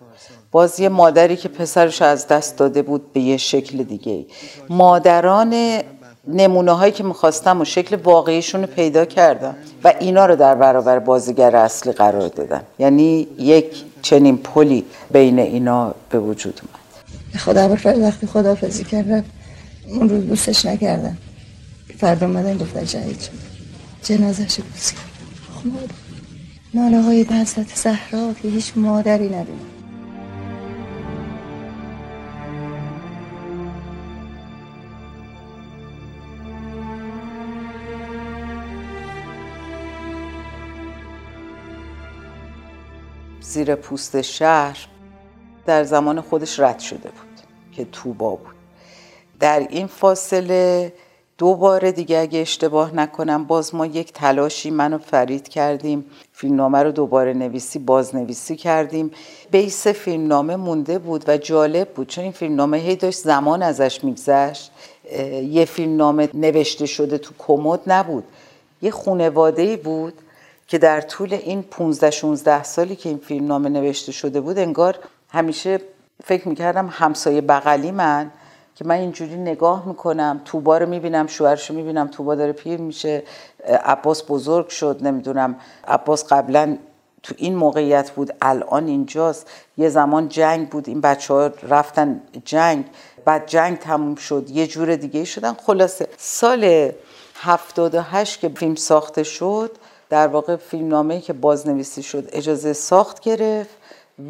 باز 0.52 0.80
یه 0.80 0.88
مادری 0.88 1.36
که 1.36 1.48
پسرش 1.48 2.02
از 2.02 2.28
دست 2.28 2.58
داده 2.58 2.82
بود 2.82 3.12
به 3.12 3.20
یه 3.20 3.36
شکل 3.36 3.82
دیگه 3.82 4.26
مادران 4.68 5.80
نمونه 6.28 6.72
هایی 6.72 6.92
که 6.92 7.04
می‌خواستم 7.04 7.60
و 7.60 7.64
شکل 7.64 7.96
واقعیشون 7.96 8.60
رو 8.60 8.66
پیدا 8.66 9.04
کردم 9.04 9.54
و 9.84 9.94
اینا 10.00 10.26
رو 10.26 10.36
در 10.36 10.54
برابر 10.54 10.98
بازیگر 10.98 11.56
اصلی 11.56 11.92
قرار 11.92 12.28
دادم. 12.28 12.62
یعنی 12.78 13.28
یک 13.38 13.84
چنین 14.02 14.36
پلی 14.36 14.84
بین 15.12 15.38
اینا 15.38 15.94
به 16.10 16.18
وجود 16.18 16.60
اومد. 16.62 16.82
خدا 17.38 18.00
وقتی 18.00 18.26
خدافزی 18.26 18.84
کردم 18.84 19.24
اون 19.88 20.08
روز 20.08 20.26
دوستش 20.26 20.64
نکردم. 20.66 21.18
فردا 21.98 22.26
اومدن 22.26 22.58
گفتن 22.58 22.84
شهید 22.84 23.20
شد. 23.20 23.30
جنازش 24.02 24.60
بوس 24.60 24.92
کرد. 24.92 25.92
ناله 26.74 27.02
های 27.02 27.22
حضرت 27.22 27.74
زهرا 27.74 28.34
که 28.42 28.48
هیچ 28.48 28.72
مادری 28.76 29.26
ندونه 29.26 29.71
زیر 43.52 43.74
پوست 43.74 44.22
شهر 44.22 44.86
در 45.66 45.84
زمان 45.84 46.20
خودش 46.20 46.60
رد 46.60 46.78
شده 46.78 47.08
بود 47.08 47.40
که 47.72 47.84
توبا 47.84 48.30
بود. 48.30 48.54
در 49.40 49.66
این 49.70 49.86
فاصله 49.86 50.92
دو 51.38 51.54
بار 51.54 51.90
دیگه 51.90 52.18
اگه 52.18 52.38
اشتباه 52.38 52.94
نکنم 52.94 53.44
باز 53.44 53.74
ما 53.74 53.86
یک 53.86 54.12
تلاشی 54.12 54.70
منو 54.70 54.98
فرید 54.98 55.48
کردیم 55.48 56.04
فیلمنامه 56.32 56.82
رو 56.82 56.92
دوباره 56.92 57.32
نویسی 57.34 57.78
بازنویسی 57.78 58.56
کردیم. 58.56 59.10
بیس 59.50 59.86
فیلمنامه 59.86 60.56
مونده 60.56 60.98
بود 60.98 61.24
و 61.28 61.36
جالب 61.36 61.88
بود 61.88 62.06
چون 62.06 62.24
این 62.24 62.32
فیلمنامه 62.32 62.78
هی 62.78 62.96
داشت 62.96 63.18
زمان 63.18 63.62
ازش 63.62 64.04
میگذشت. 64.04 64.70
یه 65.42 65.64
فیلمنامه 65.64 66.28
نوشته 66.34 66.86
شده 66.86 67.18
تو 67.18 67.34
کمد 67.38 67.80
نبود. 67.86 68.24
یه 68.82 68.90
خونواده 68.90 69.76
بود 69.76 70.14
که 70.66 70.78
در 70.78 71.00
طول 71.00 71.34
این 71.34 71.62
15 71.62 72.10
16 72.10 72.62
سالی 72.62 72.96
که 72.96 73.08
این 73.08 73.18
فیلم 73.18 73.46
نامه 73.46 73.68
نوشته 73.68 74.12
شده 74.12 74.40
بود 74.40 74.58
انگار 74.58 74.98
همیشه 75.28 75.80
فکر 76.24 76.48
می‌کردم 76.48 76.88
همسایه 76.92 77.40
بغلی 77.40 77.90
من 77.90 78.30
که 78.74 78.84
من 78.84 78.94
اینجوری 78.94 79.36
نگاه 79.36 79.88
می‌کنم 79.88 80.40
توبا 80.44 80.78
رو 80.78 80.88
می‌بینم 80.88 81.26
شوهرش 81.26 81.70
رو 81.70 81.76
می‌بینم 81.76 82.08
توبا 82.08 82.34
داره 82.34 82.52
پیر 82.52 82.80
میشه 82.80 83.22
عباس 83.84 84.22
بزرگ 84.28 84.68
شد 84.68 84.98
نمی‌دونم 85.02 85.56
عباس 85.88 86.32
قبلا 86.32 86.78
تو 87.22 87.34
این 87.38 87.56
موقعیت 87.56 88.10
بود 88.10 88.30
الان 88.42 88.86
اینجاست 88.86 89.50
یه 89.78 89.88
زمان 89.88 90.28
جنگ 90.28 90.68
بود 90.68 90.88
این 90.88 91.00
بچه 91.00 91.34
ها 91.34 91.50
رفتن 91.62 92.20
جنگ 92.44 92.84
بعد 93.24 93.46
جنگ 93.46 93.78
تموم 93.78 94.14
شد 94.14 94.50
یه 94.50 94.66
جور 94.66 94.96
دیگه 94.96 95.24
شدن. 95.24 95.54
خلاصه 95.66 96.08
سال 96.18 96.92
78 97.36 98.40
که 98.40 98.48
فیلم 98.48 98.74
ساخته 98.74 99.22
شد 99.22 99.70
در 100.12 100.26
واقع 100.26 100.56
فیلمنامه‌ای 100.56 101.20
که 101.20 101.32
بازنویسی 101.32 102.02
شد 102.02 102.28
اجازه 102.32 102.72
ساخت 102.72 103.20
گرفت 103.20 103.70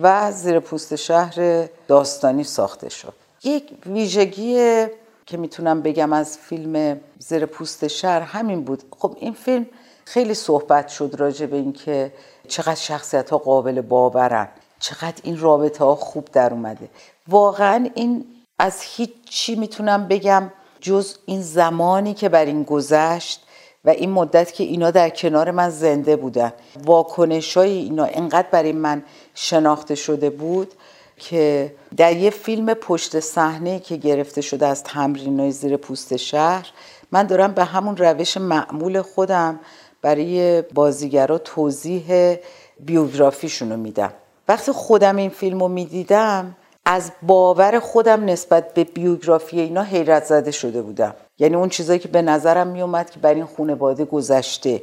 و 0.02 0.32
زیر 0.32 0.60
پوست 0.60 0.96
شهر 0.96 1.68
داستانی 1.88 2.44
ساخته 2.44 2.88
شد. 2.88 3.12
یک 3.44 3.72
ویژگی 3.86 4.86
که 5.26 5.36
می‌تونم 5.36 5.82
بگم 5.82 6.12
از 6.12 6.38
فیلم 6.38 7.00
زیر 7.18 7.46
پوست 7.46 7.86
شهر 7.86 8.20
همین 8.20 8.64
بود. 8.64 8.82
خب 8.98 9.16
این 9.20 9.32
فیلم 9.32 9.66
خیلی 10.04 10.34
صحبت 10.34 10.88
شد 10.88 11.14
راجع 11.18 11.46
به 11.46 11.56
اینکه 11.56 12.12
چقدر 12.48 12.74
شخصیت 12.74 13.30
ها 13.30 13.38
قابل 13.38 13.80
باورن 13.80 14.48
چقدر 14.80 15.20
این 15.22 15.40
رابطه 15.40 15.84
ها 15.84 15.94
خوب 15.94 16.28
در 16.32 16.52
اومده. 16.52 16.88
واقعا 17.28 17.88
این 17.94 18.24
از 18.58 18.80
هیچ 18.82 19.10
چی 19.30 19.54
می‌تونم 19.54 20.08
بگم 20.08 20.52
جز 20.80 21.16
این 21.26 21.42
زمانی 21.42 22.14
که 22.14 22.28
بر 22.28 22.44
این 22.44 22.62
گذشت 22.62 23.46
و 23.84 23.90
این 23.90 24.10
مدت 24.10 24.52
که 24.52 24.64
اینا 24.64 24.90
در 24.90 25.10
کنار 25.10 25.50
من 25.50 25.70
زنده 25.70 26.16
بودن. 26.16 26.52
واکنش 26.84 27.56
های 27.56 27.70
اینا 27.70 28.04
انقدر 28.04 28.48
برای 28.50 28.72
من 28.72 29.02
شناخته 29.34 29.94
شده 29.94 30.30
بود 30.30 30.72
که 31.16 31.74
در 31.96 32.16
یه 32.16 32.30
فیلم 32.30 32.74
پشت 32.74 33.20
صحنه 33.20 33.80
که 33.80 33.96
گرفته 33.96 34.40
شده 34.40 34.66
از 34.66 34.82
تمرینای 34.84 35.50
زیر 35.50 35.76
پوست 35.76 36.16
شهر 36.16 36.70
من 37.12 37.26
دارم 37.26 37.52
به 37.52 37.64
همون 37.64 37.96
روش 37.96 38.36
معمول 38.36 39.02
خودم 39.02 39.60
برای 40.02 40.62
بازیگرا 40.62 41.38
توضیح 41.38 42.36
بیوگرافیشون 42.80 43.70
رو 43.70 43.76
میدم. 43.76 44.12
وقتی 44.48 44.72
خودم 44.72 45.16
این 45.16 45.30
فیلم 45.30 45.60
رو 45.60 45.68
می‌دیدم 45.68 46.56
از 46.84 47.12
باور 47.22 47.80
خودم 47.80 48.24
نسبت 48.24 48.74
به 48.74 48.84
بیوگرافی 48.84 49.60
اینا 49.60 49.82
حیرت 49.82 50.24
زده 50.24 50.50
شده 50.50 50.82
بودم. 50.82 51.14
یعنی 51.38 51.54
اون 51.54 51.68
چیزایی 51.68 51.98
که 51.98 52.08
به 52.08 52.22
نظرم 52.22 52.66
میومد 52.66 53.10
که 53.10 53.20
بر 53.20 53.34
این 53.34 53.44
خونواده 53.44 54.04
گذشته. 54.04 54.82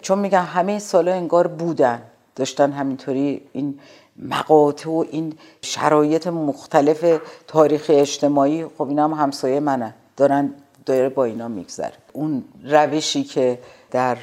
چون 0.00 0.18
میگم 0.18 0.44
همه 0.44 0.78
سالا 0.78 1.12
انگار 1.12 1.46
بودن. 1.46 2.02
داشتن 2.36 2.72
همینطوری 2.72 3.42
این 3.52 3.78
مقاطع 4.16 4.90
و 4.90 5.04
این 5.10 5.32
شرایط 5.62 6.26
مختلف 6.26 7.20
تاریخ 7.46 7.86
اجتماعی 7.88 8.66
خب 8.78 8.88
اینا 8.88 9.04
هم 9.04 9.14
همسایه 9.14 9.60
منن. 9.60 9.94
دارن 10.16 10.54
داره 10.86 11.08
با 11.08 11.24
اینا 11.24 11.48
میگذره. 11.48 11.92
اون 12.12 12.44
روشی 12.64 13.24
که 13.24 13.58
در 13.90 14.16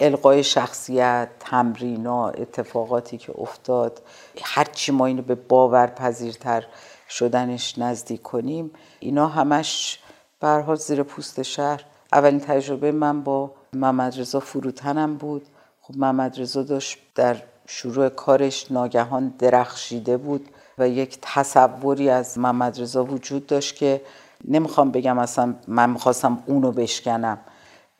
القای 0.00 0.44
شخصیت 0.44 1.28
تمرینا 1.40 2.28
اتفاقاتی 2.28 3.18
که 3.18 3.32
افتاد 3.38 4.02
هرچی 4.42 4.92
ما 4.92 5.06
اینو 5.06 5.22
به 5.22 5.34
باورپذیرتر 5.34 6.66
شدنش 7.08 7.78
نزدیک 7.78 8.22
کنیم 8.22 8.70
اینا 9.00 9.26
همش 9.26 9.98
به 10.40 10.74
زیر 10.74 11.02
پوست 11.02 11.42
شهر. 11.42 11.84
اولین 12.12 12.40
تجربه 12.40 12.92
من 12.92 13.22
با 13.22 13.50
محمد 13.72 14.20
رضا 14.20 14.40
فروتنم 14.40 15.16
بود. 15.16 15.46
خب 15.82 15.96
محمد 15.96 16.40
رضا 16.40 16.62
داشت 16.62 16.98
در 17.14 17.36
شروع 17.66 18.08
کارش 18.08 18.72
ناگهان 18.72 19.34
درخشیده 19.38 20.16
بود 20.16 20.48
و 20.78 20.88
یک 20.88 21.18
تصوری 21.22 22.10
از 22.10 22.38
محمد 22.38 22.80
رضا 22.80 23.04
وجود 23.04 23.46
داشت 23.46 23.76
که 23.76 24.00
نمی‌خوام 24.44 24.90
بگم 24.90 25.18
اصلا 25.18 25.54
من 25.68 25.90
می‌خواستم 25.90 26.42
اونو 26.46 26.72
بشکنم. 26.72 27.38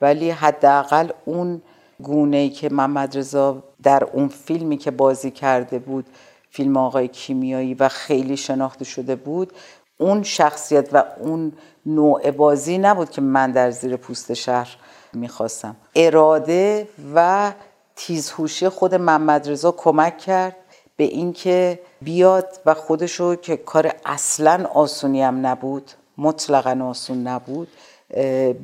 ولی 0.01 0.31
حداقل 0.31 1.09
اون 1.25 1.63
گونه 2.03 2.49
که 2.49 2.69
محمد 2.69 3.19
رضا 3.19 3.63
در 3.83 4.05
اون 4.05 4.29
فیلمی 4.29 4.77
که 4.77 4.91
بازی 4.91 5.31
کرده 5.31 5.79
بود 5.79 6.07
فیلم 6.51 6.77
آقای 6.77 7.09
کیمیایی 7.09 7.75
و 7.75 7.89
خیلی 7.89 8.37
شناخته 8.37 8.85
شده 8.85 9.17
بود 9.17 9.53
اون 10.01 10.23
شخصیت 10.23 10.89
و 10.93 11.05
اون 11.19 11.53
نوع 11.87 12.31
بازی 12.31 12.79
نبود 12.79 13.11
که 13.11 13.21
من 13.21 13.51
در 13.51 13.71
زیر 13.71 13.97
پوست 13.97 14.35
شهر 14.35 14.77
می‌خواستم. 15.13 15.77
اراده 15.97 16.89
و 17.15 17.53
تیزهوشی 17.97 18.69
خود 18.69 18.95
محمد 18.95 19.51
رضا 19.51 19.73
کمک 19.73 20.19
کرد 20.19 20.57
به 20.97 21.05
اینکه 21.05 21.81
بیاد 22.03 22.61
و 22.67 22.75
خودشو 22.75 23.35
که 23.35 23.57
کار 23.57 23.93
اصلا 24.05 24.67
آسونی 24.75 25.23
هم 25.23 25.47
نبود 25.47 25.91
مطلقا 26.19 26.85
آسون 26.85 27.27
نبود 27.27 27.69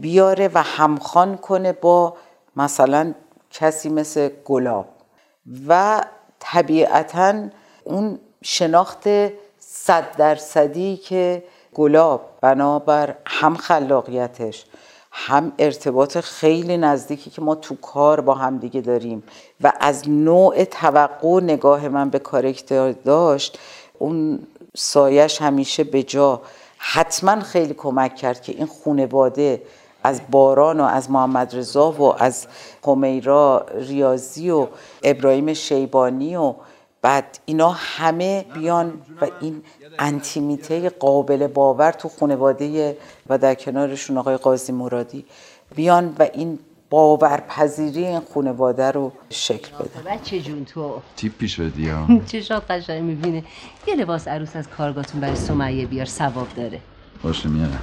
بیاره 0.01 0.51
و 0.55 0.63
همخان 0.63 1.37
کنه 1.37 1.73
با 1.73 2.17
مثلا 2.57 3.15
کسی 3.51 3.89
مثل 3.89 4.29
گلاب. 4.45 4.87
و 5.69 6.01
طبیعتا 6.39 7.49
اون 7.85 8.19
شناخت 8.43 9.09
صد 9.87 10.17
درصدی 10.17 10.97
که 10.97 11.43
گلاب 11.75 12.21
بنابر 12.41 13.15
هم 13.27 13.57
خلاقیتش 13.57 14.65
هم 15.13 15.53
ارتباط 15.59 16.19
خیلی 16.19 16.77
نزدیکی 16.77 17.31
که 17.31 17.43
ما 17.43 17.55
تو 17.55 17.77
کار 17.77 18.21
با 18.21 18.35
هم 18.35 18.59
دیگه 18.59 18.81
داریم 18.81 19.23
و 19.61 19.73
از 19.81 20.09
نوع 20.09 20.65
توقع 20.65 21.41
نگاه 21.41 21.89
من 21.89 22.11
به 22.11 22.19
کارکتر 22.19 22.93
داشت 22.93 23.59
اون 23.99 24.47
سایش 24.77 25.43
همیشه 25.43 25.85
به 25.85 26.03
جا. 26.03 26.41
حتما 26.79 27.41
خیلی 27.41 27.75
کمک 27.75 28.17
کرد 28.17 28.43
که 28.43 28.53
این 28.53 28.67
خونواده 28.67 29.63
از 30.05 30.21
باران 30.31 30.81
و 30.81 30.85
از 30.85 31.11
محمد 31.11 31.57
رضا 31.57 31.93
و 31.93 32.23
از 32.23 32.47
همیرا 32.87 33.67
ریاضی 33.75 34.51
و 34.51 34.67
ابراهیم 35.03 35.55
شیبانی 35.55 36.37
و 36.37 36.55
بعد 37.07 37.39
اینا 37.45 37.71
همه 37.71 38.45
بیان 38.55 38.93
و 39.21 39.27
این 39.41 39.63
انتیمیته 39.99 40.89
قابل 40.89 41.47
باور 41.47 41.93
تو 41.93 42.09
خانواده 42.09 42.97
و 43.29 43.39
در 43.39 43.55
کنارشون 43.55 44.19
آقای 44.19 44.37
قاضی 44.37 44.73
مرادی 44.73 45.25
بیان 45.77 46.15
و 46.19 46.29
این 46.35 46.59
باورپذیری 46.91 48.07
این 48.07 48.21
خانواده 48.35 48.91
رو 48.91 49.13
شکل 49.31 49.69
بده. 49.79 50.11
بچه 50.11 50.41
جون 50.41 50.65
تو؟ 50.65 51.03
تیپ 51.17 51.33
پیش 51.39 51.61
بدی 51.61 51.89
ها؟ 51.89 52.07
چشات 52.33 52.71
قشنگ 52.71 53.03
می‌بینه 53.03 53.45
یه 53.87 53.95
لباس 53.95 54.29
عروس 54.29 54.57
از 54.57 54.69
کارگاتون 54.69 55.21
برای 55.21 55.37
سمیه 55.37 55.87
بیار 55.87 56.07
ثواب 56.07 56.49
داره. 56.57 56.81
باشه 57.23 57.49
میارم 57.49 57.83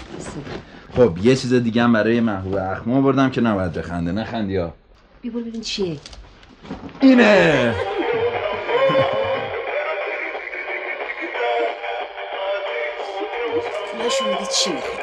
خب 0.96 1.18
یه 1.18 1.36
چیز 1.36 1.54
دیگه 1.54 1.84
هم 1.84 1.94
برای 1.94 2.20
محبوب 2.20 2.56
اخمو 2.56 3.02
بردم 3.02 3.30
که 3.30 3.42
نباید 3.42 3.74
بخنده. 3.74 4.12
نخندی 4.12 4.56
ها. 4.58 4.74
بیبول 5.22 5.44
ببین 5.44 5.62
چیه. 5.62 5.98
اینه! 7.02 7.76
نشون 14.14 14.30
میده 14.30 14.46
چی 14.46 14.74
می‌خواد 14.74 15.00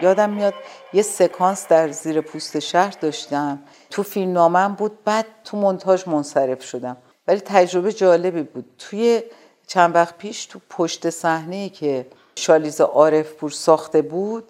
یادم 0.00 0.30
میاد 0.30 0.54
یه 0.92 1.02
سکانس 1.02 1.68
در 1.68 1.88
زیر 1.88 2.20
پوست 2.20 2.58
شهر 2.58 2.94
داشتم. 3.00 3.62
تو 3.90 4.02
فیلم 4.02 4.32
نامم 4.32 4.74
بود 4.74 5.04
بعد 5.04 5.26
تو 5.44 5.56
منتاج 5.56 6.08
منصرف 6.08 6.64
شدم. 6.64 6.96
ولی 7.28 7.40
تجربه 7.40 7.92
جالبی 7.92 8.42
بود. 8.42 8.64
توی 8.78 9.22
چند 9.66 9.94
وقت 9.94 10.18
پیش 10.18 10.46
تو 10.46 10.60
پشت 10.70 11.10
صحنه 11.10 11.68
که 11.68 12.06
شالیز 12.36 12.80
عارف 12.80 13.32
پور 13.32 13.50
ساخته 13.50 14.02
بود 14.02 14.48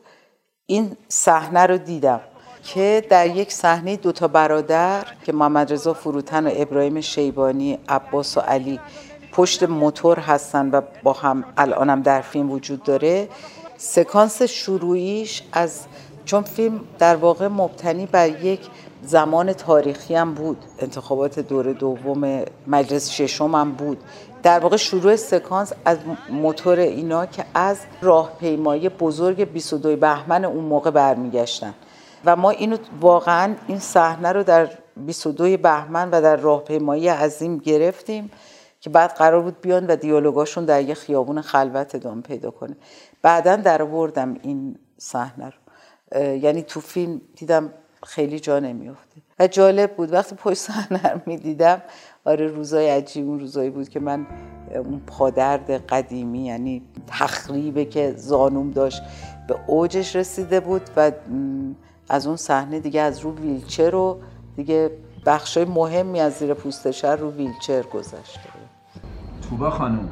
این 0.66 0.96
صحنه 1.08 1.66
رو 1.66 1.78
دیدم. 1.78 2.20
که 2.62 3.04
در 3.10 3.26
یک 3.36 3.52
صحنه 3.52 3.96
دوتا 3.96 4.28
برادر 4.28 5.04
که 5.24 5.32
محمد 5.32 5.72
رضا 5.72 5.92
فروتن 5.92 6.46
و 6.46 6.50
ابراهیم 6.56 7.00
شیبانی 7.00 7.78
عباس 7.88 8.36
و 8.36 8.40
علی 8.40 8.80
پشت 9.32 9.62
موتور 9.62 10.18
هستن 10.18 10.70
و 10.70 10.80
با 11.02 11.12
هم 11.12 11.44
الانم 11.56 12.02
در 12.02 12.20
فیلم 12.20 12.50
وجود 12.50 12.82
داره 12.82 13.28
سکانس 13.76 14.42
شروعیش 14.42 15.42
از 15.52 15.80
چون 16.24 16.42
فیلم 16.42 16.80
در 16.98 17.16
واقع 17.16 17.48
مبتنی 17.48 18.06
بر 18.06 18.44
یک 18.44 18.60
زمان 19.02 19.52
تاریخی 19.52 20.14
هم 20.14 20.34
بود 20.34 20.56
انتخابات 20.78 21.38
دور 21.38 21.72
دوم 21.72 22.42
مجلس 22.66 23.10
ششم 23.10 23.54
هم 23.54 23.72
بود. 23.72 23.98
در 24.42 24.58
واقع 24.58 24.76
شروع 24.76 25.16
سکانس 25.16 25.72
از 25.84 25.98
موتور 26.30 26.78
اینا 26.78 27.26
که 27.26 27.44
از 27.54 27.78
راهپیمایی 28.02 28.88
بزرگ 28.88 29.52
22 29.52 29.96
بهمن 29.96 30.44
اون 30.44 30.64
موقع 30.64 30.90
برمیگشتن. 30.90 31.74
و 32.28 32.36
ما 32.36 32.50
اینو 32.50 32.76
واقعا 33.00 33.54
این 33.66 33.78
صحنه 33.78 34.32
رو 34.32 34.42
در 34.42 34.68
22 34.96 35.56
بهمن 35.56 36.10
و 36.10 36.20
در 36.22 36.36
راهپیمایی 36.36 37.08
عظیم 37.08 37.58
گرفتیم 37.58 38.30
که 38.80 38.90
بعد 38.90 39.10
قرار 39.10 39.42
بود 39.42 39.60
بیان 39.60 39.86
و 39.86 39.96
دیالوگاشون 39.96 40.64
در 40.64 40.82
یه 40.82 40.94
خیابون 40.94 41.40
خلوت 41.40 41.94
ادامه 41.94 42.22
پیدا 42.22 42.50
کنه. 42.50 42.76
بعدا 43.22 43.56
در 43.56 43.82
آوردم 43.82 44.36
این 44.42 44.78
صحنه 44.98 45.50
رو. 45.50 45.56
یعنی 46.36 46.62
تو 46.62 46.80
فیلم 46.80 47.20
دیدم 47.36 47.72
خیلی 48.06 48.40
جا 48.40 48.58
نمیافته 48.58 49.16
و 49.38 49.46
جالب 49.46 49.96
بود. 49.96 50.12
وقتی 50.12 50.36
پشت 50.36 50.58
صحنه 50.58 51.12
رو 51.12 51.20
می‌دیدم 51.26 51.82
آره 52.24 52.46
روزای 52.46 52.90
عجیب 52.90 53.28
اون 53.28 53.40
روزایی 53.40 53.70
بود 53.70 53.88
که 53.88 54.00
من 54.00 54.26
اون 54.74 55.02
پادرد 55.06 55.70
قدیمی 55.70 56.46
یعنی 56.46 56.82
تخریبه 57.06 57.84
که 57.84 58.14
زانوم 58.16 58.70
داشت 58.70 59.02
به 59.48 59.56
اوجش 59.66 60.16
رسیده 60.16 60.60
بود 60.60 60.82
و 60.96 61.12
از 62.08 62.26
اون 62.26 62.36
صحنه 62.36 62.80
دیگه 62.80 63.00
از 63.00 63.20
رو 63.20 63.34
ویلچر 63.34 63.90
رو 63.90 64.20
دیگه 64.56 64.90
بخشای 65.26 65.64
مهمی 65.64 66.20
از 66.20 66.32
زیر 66.32 66.54
پوستشر 66.54 67.16
رو 67.16 67.30
ویلچر 67.30 67.82
گذشته. 67.82 68.40
توبا 69.48 69.70
خانم 69.70 70.08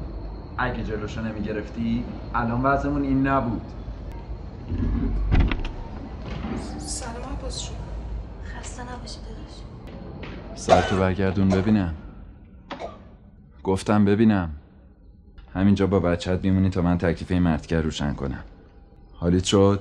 اگه 0.58 0.84
جلوشو 0.84 1.20
نمی‌گرفتی 1.20 2.04
الان 2.34 2.62
وضعمون 2.62 3.02
این 3.02 3.26
نبود. 3.26 3.62
سلام 6.78 7.14
عباس 7.38 7.60
شو 7.60 7.72
خسته 8.44 8.82
نباشی 8.82 9.18
داداش. 9.18 9.54
سر 10.54 10.80
تو 10.82 10.96
برگردون 10.96 11.48
ببینم. 11.48 11.94
گفتم 13.62 14.04
ببینم. 14.04 14.50
همینجا 15.54 15.86
با 15.86 16.00
بچت 16.00 16.40
میمونی 16.42 16.70
تا 16.70 16.82
من 16.82 16.98
تکلیف 16.98 17.30
این 17.30 17.42
مردکر 17.42 17.80
روشن 17.80 18.14
کنم. 18.14 18.44
حالیت 19.14 19.44
شد؟ 19.44 19.80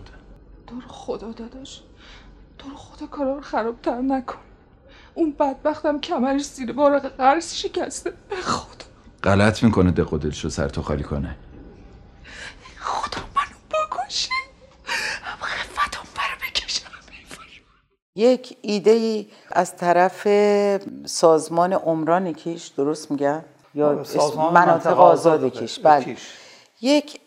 تو 0.67 0.75
رو 0.75 0.87
خدا 0.87 1.31
داداش. 1.31 1.81
تو 2.57 2.69
رو 2.69 2.75
خدا 2.75 3.07
کارا 3.07 3.35
رو 3.35 3.41
خرابتر 3.41 4.01
نکن. 4.01 4.37
اون 5.13 5.31
بدبختم 5.31 5.99
کمرش 5.99 6.45
زیر 6.45 6.73
بارق 6.73 7.07
قرص 7.07 7.55
شکسته. 7.55 8.13
به 8.29 8.35
خدا. 8.35 8.85
غلط 9.23 9.63
می‌کنه 9.63 9.91
ده 9.91 10.03
و 10.03 10.17
رو 10.17 10.49
سر 10.49 10.69
تو 10.69 10.81
خالی 10.81 11.03
کنه. 11.03 11.35
خدا 12.79 13.21
منو 13.35 13.57
بکشه. 13.69 14.31
هم 15.23 15.37
خفتم 15.41 16.07
برا 16.15 16.49
بکشم. 16.49 16.85
یک 18.15 18.57
ایده 18.61 18.91
ای 18.91 19.27
از 19.51 19.77
طرف 19.77 20.27
سازمان 21.05 21.73
عمران 21.73 22.33
کیش 22.33 22.67
درست 22.67 23.11
میگه؟ 23.11 23.45
یا 23.75 24.03
مناطق 24.53 24.99
آزاد, 24.99 25.43
آزاد 25.43 25.59
کیش. 25.59 25.79
بله. 25.79 26.17
یک 26.81 27.19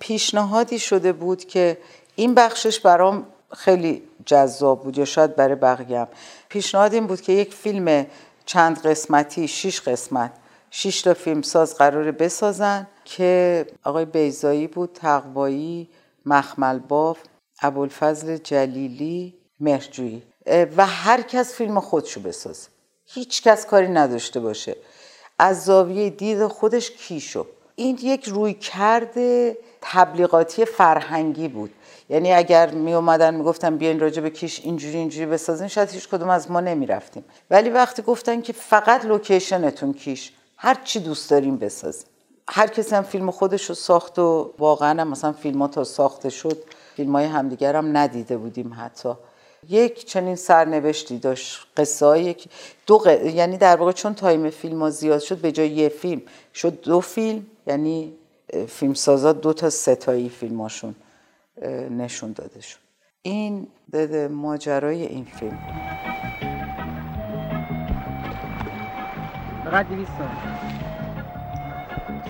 پیشنهادی 0.00 0.78
شده 0.78 1.12
بود 1.12 1.44
که 1.44 1.78
این 2.16 2.34
بخشش 2.34 2.80
برام 2.80 3.26
خیلی 3.56 4.02
جذاب 4.26 4.82
بود 4.82 4.98
یا 4.98 5.04
شاید 5.04 5.36
برای 5.36 5.54
بقیه 5.54 6.06
پیشنهاد 6.48 6.94
این 6.94 7.06
بود 7.06 7.20
که 7.20 7.32
یک 7.32 7.54
فیلم 7.54 8.06
چند 8.46 8.82
قسمتی 8.82 9.48
شش 9.48 9.80
قسمت 9.80 10.32
شش 10.70 11.02
تا 11.02 11.14
فیلم 11.14 11.42
ساز 11.42 11.76
قراره 11.76 12.12
بسازن 12.12 12.86
که 13.04 13.66
آقای 13.84 14.04
بیزایی 14.04 14.66
بود 14.66 14.90
تقوایی 14.94 15.88
مخمل 16.26 16.78
باف 16.78 17.18
ابوالفضل 17.62 18.36
جلیلی 18.36 19.34
مرجویی 19.60 20.22
و 20.76 20.86
هر 20.86 21.22
کس 21.22 21.54
فیلم 21.54 21.80
خودشو 21.80 22.20
بسازه. 22.20 22.68
هیچ 23.06 23.42
کس 23.42 23.66
کاری 23.66 23.88
نداشته 23.88 24.40
باشه. 24.40 24.76
از 25.38 25.64
زاویه 25.64 26.10
دید 26.10 26.46
خودش 26.46 26.90
کیشو. 26.90 27.46
این 27.76 27.98
یک 28.02 28.28
روی 28.28 28.54
کرده 28.54 29.58
تبلیغاتی 29.80 30.64
فرهنگی 30.64 31.48
بود. 31.48 31.70
یعنی 32.08 32.32
اگر 32.32 32.70
می 32.70 32.94
اومدن 32.94 33.34
می‌گفتن 33.34 33.76
بیاین 33.76 34.00
راجع 34.00 34.22
به 34.22 34.30
کیش 34.30 34.60
اینجوری 34.60 34.96
اینجوری 34.96 35.26
بسازین 35.26 35.68
شاید 35.68 35.90
هیچ 35.90 36.08
کدوم 36.08 36.28
از 36.28 36.50
ما 36.50 36.60
نمی‌رفتیم. 36.60 37.24
ولی 37.50 37.70
وقتی 37.70 38.02
گفتن 38.02 38.40
که 38.40 38.52
فقط 38.52 39.04
لوکیشنتون 39.04 39.92
کیش 39.92 40.32
هر 40.56 40.76
چی 40.84 41.00
دوست 41.00 41.30
داریم 41.30 41.56
بسازیم. 41.56 42.06
هر 42.48 42.66
کسی 42.66 42.94
هم 42.94 43.02
فیلم 43.02 43.30
خودش 43.30 43.64
رو 43.64 43.74
ساخت 43.74 44.18
و 44.18 44.50
واقعا 44.58 45.00
هم 45.00 45.08
مثلا 45.08 45.32
فیلم 45.32 45.62
ها 45.62 45.68
تا 45.68 45.84
ساخته 45.84 46.30
شد 46.30 46.64
فیلم 46.96 47.16
های 47.16 47.24
همدیگر 47.24 47.76
هم 47.76 47.96
ندیده 47.96 48.36
بودیم 48.36 48.74
حتی. 48.78 49.12
یک 49.68 50.06
چنین 50.06 50.36
سرنوشتی 50.36 51.18
داشت 51.18 51.60
قصه 51.76 52.20
یک 52.20 52.48
دو 52.86 53.02
یعنی 53.24 53.56
در 53.56 53.76
واقع 53.76 53.92
چون 53.92 54.14
time 54.14 54.50
فیلم 54.50 54.82
ها 54.82 54.90
زیاد 54.90 55.20
شد 55.20 55.38
به 55.38 55.52
جای 55.52 55.68
یه 55.68 55.88
فیلم 55.88 56.22
شد 56.54 56.80
دو 56.80 57.00
فیلم. 57.00 57.46
یعنی 57.66 58.12
فیلم 58.68 58.94
سازا 58.94 59.32
دو 59.32 59.52
تا 59.52 59.70
ستایی 59.70 60.28
فیلماشون 60.28 60.94
نشون 61.90 62.32
داده 62.32 62.60
شد 62.60 62.78
این 63.22 63.66
داده 63.92 64.28
ماجرای 64.28 65.06
این 65.06 65.24
فیلم. 65.24 65.58
فقط 69.64 69.88
دیویست 69.88 70.12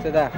صدق 0.03 0.31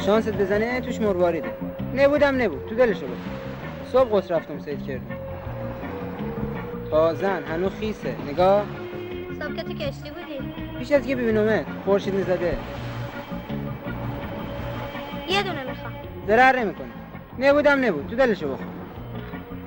شانست 0.00 0.32
بزنه 0.32 0.80
توش 0.80 1.00
مرواریده 1.00 1.56
نبودم 1.94 2.42
نبود. 2.42 2.66
تو 2.66 2.74
دلشو 2.74 3.06
بود 3.06 3.18
صبح 3.92 4.18
قصر 4.18 4.36
رفتم 4.36 4.60
سید 4.60 4.86
کردم 4.86 5.18
تازن 6.90 7.42
هنو 7.42 7.70
خیسه. 7.70 8.16
نگاه. 8.28 8.64
صبح 9.40 9.54
که 9.56 9.62
تو 9.62 9.72
کشتی 9.72 10.10
بودی؟ 10.10 10.61
پیش 10.82 10.92
از 10.92 11.06
که 11.06 11.16
ببینمت 11.16 11.66
خورشید 11.84 12.14
می‌زده. 12.14 12.58
یه 15.28 15.42
دونه 15.42 15.64
می‌خوام. 15.64 15.92
درر 16.26 16.58
نمی‌کنه. 16.58 16.92
نبودم 17.38 17.84
نبود 17.84 18.06
تو 18.06 18.16
دلشو 18.16 18.52
بخوام 18.52 18.68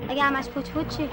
اگه 0.09 0.23
همش 0.23 0.47
پوچ 0.47 0.69
بود 0.69 0.87
چی؟ 0.87 1.09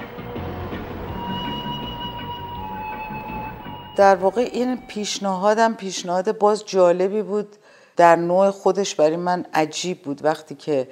در 3.97 4.15
واقع 4.15 4.41
این 4.41 4.77
پیشنهادم 4.87 5.73
پیشنهاد 5.73 6.37
باز 6.37 6.65
جالبی 6.65 7.21
بود. 7.21 7.55
در 7.95 8.15
نوع 8.15 8.49
خودش 8.51 8.95
برای 8.95 9.17
من 9.17 9.45
عجیب 9.53 10.01
بود 10.01 10.25
وقتی 10.25 10.55
که 10.55 10.87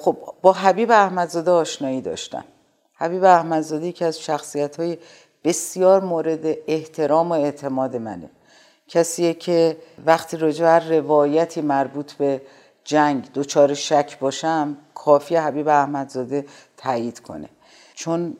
خب 0.00 0.16
با 0.42 0.52
حبیب 0.52 0.90
احمدزاده 0.90 1.50
آشنایی 1.50 2.00
داشتم. 2.00 2.44
حبیب 2.94 3.24
احمدزاده 3.24 3.86
یکی 3.86 4.04
از 4.04 4.20
شخصیت 4.20 4.80
های 4.80 4.98
بسیار 5.44 6.04
مورد 6.04 6.56
احترام 6.66 7.28
و 7.28 7.32
اعتماد 7.32 7.96
منه. 7.96 8.30
کسیه 8.88 9.34
که 9.34 9.76
وقتی 10.06 10.36
راجع 10.36 10.64
هر 10.64 10.88
روایتی 10.88 11.60
مربوط 11.60 12.12
به 12.12 12.42
جنگ 12.84 13.32
دوچار 13.32 13.74
شک 13.74 14.18
باشم 14.18 14.76
کافی 14.94 15.36
حبیب 15.36 15.68
احمدزاده 15.68 16.44
تایید 16.76 17.20
کنه. 17.20 17.48
چون 17.94 18.36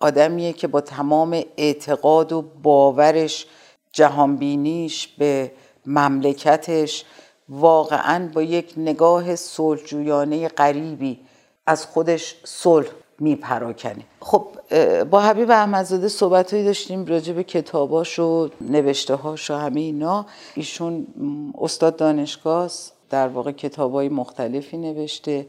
آدمیه 0.00 0.52
که 0.52 0.66
با 0.66 0.80
تمام 0.80 1.42
اعتقاد 1.56 2.32
و 2.32 2.42
باورش 2.62 3.46
جهانبینیش 3.92 5.08
به 5.08 5.52
مملکتش 5.86 7.04
واقعا 7.48 8.30
با 8.34 8.42
یک 8.42 8.74
نگاه 8.76 9.36
صلحجویانه 9.36 10.48
غریبی 10.48 11.20
از 11.66 11.86
خودش 11.86 12.36
صلح 12.44 12.88
میپراکنه 13.18 14.04
خب 14.20 14.46
با 15.10 15.20
حبیب 15.20 15.50
احمدزاده 15.50 16.08
صحبتهایی 16.08 16.64
داشتیم 16.64 17.06
راجع 17.06 17.32
به 17.32 17.44
کتاباش 17.44 18.18
و 18.18 18.48
نوشته 18.60 19.14
هاش 19.14 19.50
و 19.50 19.54
همه 19.54 19.80
اینا. 19.80 20.26
ایشون 20.54 21.06
استاد 21.58 21.96
دانشگاه 21.96 22.70
در 23.10 23.28
واقع 23.28 23.52
کتابای 23.52 24.08
مختلفی 24.08 24.76
نوشته 24.76 25.46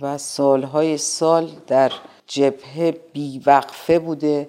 و 0.00 0.18
سالهای 0.18 0.98
سال 0.98 1.50
در 1.66 1.92
جبهه 2.26 2.90
بیوقفه 3.12 3.98
بوده 3.98 4.48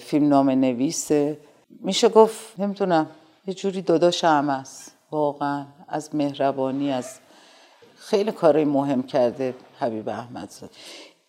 فیلم 0.00 0.28
نام 0.28 0.50
نویسه. 0.50 1.38
میشه 1.80 2.08
گفت 2.08 2.60
نمی‌تونم 2.60 3.06
یه 3.46 3.54
جوری 3.54 3.82
داداش 3.82 4.24
هم 4.24 4.48
است. 4.48 4.92
واقعا 5.10 5.66
از 5.88 6.14
مهربانی 6.14 6.92
از 6.92 7.18
خیلی 7.96 8.32
کارهای 8.32 8.64
مهم 8.64 9.02
کرده 9.02 9.54
حبیب 9.80 10.08
احمدزاده. 10.08 10.72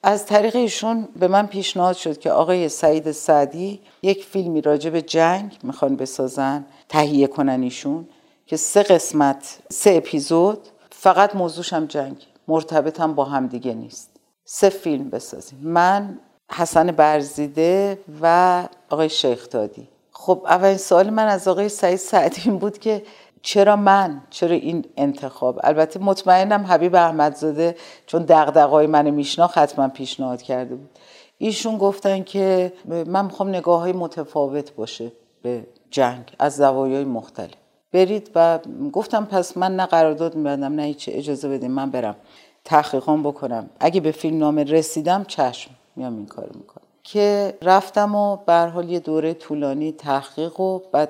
از 0.08 0.26
طریق 0.26 0.56
ایشون 0.56 1.08
به 1.20 1.28
من 1.28 1.48
پیشنهاد 1.48 1.96
شد 1.96 2.20
که 2.20 2.32
آقای 2.32 2.70
سعید 2.70 3.12
سعدی 3.12 3.80
یک 4.02 4.26
فیلمی 4.26 4.62
راجع 4.62 4.90
به 4.90 5.02
جنگ 5.02 5.58
می‌خوان 5.64 5.96
بسازن 5.96 6.66
تهیه 6.90 7.28
کنن 7.28 7.64
ایشون 7.64 8.08
که 8.46 8.58
سه 8.58 8.84
قسمت 8.84 9.60
سه 9.72 9.94
اپیزود 9.94 10.68
فقط 10.90 11.36
موضوعش 11.36 11.74
هم 11.74 11.86
جنگ 11.86 12.16
مرتبط 12.48 13.02
با 13.02 13.26
هم 13.26 13.48
دیگه 13.48 13.74
نیست. 13.74 14.10
سه 14.46 14.70
فیلم 14.70 15.10
بسازیم. 15.10 15.60
من 15.62 16.20
حسن 16.52 16.92
برزیده 16.92 18.00
و 18.22 18.64
آقای 18.90 19.10
شیخ 19.10 19.50
دادی. 19.50 19.88
خب 20.12 20.46
اولین 20.48 20.78
سوال 20.78 21.10
من 21.10 21.28
از 21.28 21.48
آقای 21.48 21.70
سعید 21.70 22.00
سعدی 22.00 22.42
این 22.46 22.58
بود 22.58 22.78
که 22.78 23.04
چرا 23.46 23.76
من؟ 23.76 24.22
چرا 24.30 24.56
این 24.56 24.86
انتخاب؟ 24.98 25.60
البته 25.64 26.00
مطمئنم 26.00 26.66
حبیب 26.66 26.96
احمدزاده 26.96 27.76
چون 28.06 28.26
دغدغه‌های 28.28 28.88
منو 28.88 29.12
میشناخت 29.12 29.58
حتما 29.58 29.88
پیشنهاد 29.88 30.42
کرده 30.42 30.76
بود. 30.76 30.90
ایشون 31.38 31.78
گفتن 31.78 32.24
که 32.24 32.74
من 32.86 33.26
می‌خوام 33.26 33.50
نگاه 33.50 33.80
های 33.80 33.94
متفاوت 33.94 34.76
باشه 34.76 35.12
به 35.42 35.68
جنگ 35.92 36.36
از 36.40 36.56
زوایای 36.56 37.04
مختلف. 37.04 37.54
برید 37.92 38.32
و 38.36 38.60
گفتم 38.94 39.26
پس 39.26 39.58
من 39.58 39.76
نه 39.76 39.86
قرارداد 39.86 40.36
میبندم 40.36 40.74
نه 40.76 40.84
هیچ 40.84 41.10
اجازه 41.14 41.50
بدیم 41.50 41.72
من 41.72 41.92
برم 41.92 42.16
تحقیقام 42.64 43.24
بکنم. 43.24 43.70
اگه 43.80 44.02
به 44.02 44.12
فیلم 44.12 44.38
نامه 44.38 44.64
رسیدم 44.64 45.24
چشم 45.24 45.72
میام 45.96 46.18
این 46.18 46.26
کار 46.26 46.50
می‌کنم. 46.54 46.86
که 47.04 47.58
رفتم 47.62 48.16
و 48.16 48.36
به 48.36 48.54
حال 48.54 48.90
یه 48.90 49.00
دوره 49.00 49.34
طولانی 49.34 49.92
تحقیق 49.92 50.60
و 50.60 50.80
بعد 50.92 51.10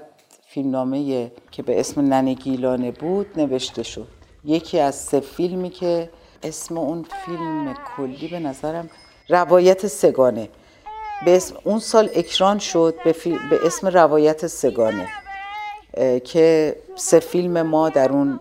فیلمنامه 0.55 1.31
که 1.51 1.63
به 1.63 1.79
اسم 1.79 2.01
ننه 2.01 2.33
گیلانه 2.33 2.91
بود 2.91 3.27
نوشته 3.37 3.83
شد. 3.83 4.07
یکی 4.45 4.79
از 4.79 4.95
سه 4.95 5.19
فیلمی 5.19 5.69
که 5.69 6.09
اسم 6.43 6.77
اون 6.77 7.05
فیلم 7.25 7.73
کلی 7.97 8.27
به 8.27 8.39
نظرم 8.39 8.89
روایت 9.29 9.87
سگانه. 9.87 10.49
به 11.25 11.35
اسم 11.35 11.55
اون 11.63 11.79
سال 11.79 12.09
اکران 12.15 12.59
شد 12.59 12.95
به, 13.03 13.15
به 13.49 13.59
اسم 13.65 13.87
روایت 13.87 14.47
سگانه 14.47 15.07
که 16.23 16.75
سه 16.95 17.19
فیلم 17.19 17.61
ما 17.61 17.89
در 17.89 18.11
اون 18.11 18.39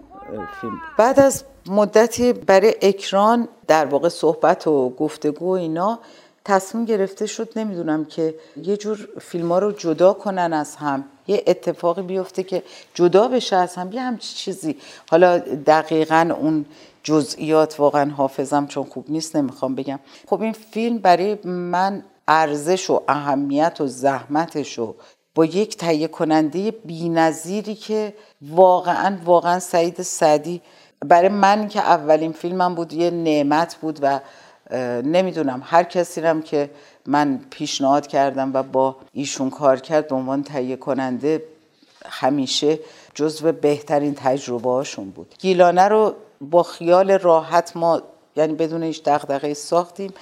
فیلم. 0.61 0.81
بعد 0.99 1.21
از 1.21 1.45
مدتی 1.67 2.33
برای 2.33 2.75
اکران 2.83 3.49
در 3.67 3.87
واقع 3.87 4.09
صحبت 4.09 4.67
و 4.67 4.91
گفتگو 4.91 5.51
اینا 5.51 5.99
تصمیم 6.45 6.85
گرفته 6.85 7.27
شد 7.27 7.49
نمی‌دونم 7.57 8.05
که 8.05 8.35
یه 8.57 8.77
جور 8.77 9.09
فیلم 9.21 9.53
ها 9.53 9.59
رو 9.59 9.73
جدا 9.73 10.13
کنن 10.13 10.53
از 10.53 10.77
هم. 10.77 11.05
یه 11.27 11.45
اتفاقی 11.47 12.03
بیفته 12.03 12.43
که 12.43 12.63
جدا 12.95 13.29
بشه 13.29 13.57
از 13.57 13.75
هم 13.75 13.93
یه 13.93 14.01
همچی 14.01 14.35
چیزی. 14.35 14.77
حالا 15.11 15.39
دقیقا 15.39 16.35
اون 16.41 16.65
جزئیات 17.03 17.81
واقعا 17.81 18.11
حافظم 18.11 18.67
چون 18.67 18.85
خوب 18.85 19.05
نیست 19.09 19.37
نمی‌خوام 19.37 19.75
بگم. 19.75 20.01
خب 20.29 20.43
این 20.43 20.53
فیلم 20.53 20.99
برای 20.99 21.39
من 21.45 22.05
ارزش 22.29 22.91
و 22.91 23.03
اهمیت 23.09 23.81
و 23.81 23.87
زحمتش 23.87 24.79
و 24.79 24.95
با 25.35 25.45
یک 25.45 25.77
تهیه 25.77 26.09
کننده 26.09 26.71
بینظیری 26.71 27.75
که 27.75 28.15
واقعا 28.43 29.19
واقعا 29.25 29.59
سعید 29.59 30.03
سعدی 30.03 30.63
برای 31.01 31.29
من 31.29 31.69
که 31.69 31.81
اولین 31.81 32.33
فیلمم 32.33 32.75
بود 32.75 32.93
یه 32.93 33.11
نعمت 33.11 33.75
بود 33.75 33.99
و 34.03 34.21
نمی‌دونم. 35.05 35.63
هر 35.65 35.83
کسی 35.83 36.21
رم 36.21 36.43
که 36.43 36.71
من 37.07 37.41
پیشنهاد 37.51 38.07
کردم 38.07 38.51
و 38.55 38.63
با 38.63 38.97
ایشون 39.13 39.51
کار 39.51 39.81
کرد 39.81 40.09
به 40.09 40.15
عنوان 40.15 40.43
تهیه 40.43 40.77
کننده 40.77 41.43
همیشه 42.07 42.79
جزو 43.15 43.53
بهترین 43.53 44.15
تجربه 44.15 44.71
هاشون 44.71 45.11
بود. 45.11 45.35
گیلانه 45.39 45.89
رو 45.89 46.15
با 46.41 46.63
خیال 46.63 47.11
راحت 47.11 47.77
ما 47.77 48.03
یعنی 48.37 48.55
بدون 48.55 48.83
هیچ 48.83 49.03
دغدغه 49.05 49.55
ساختیم. 49.55 50.15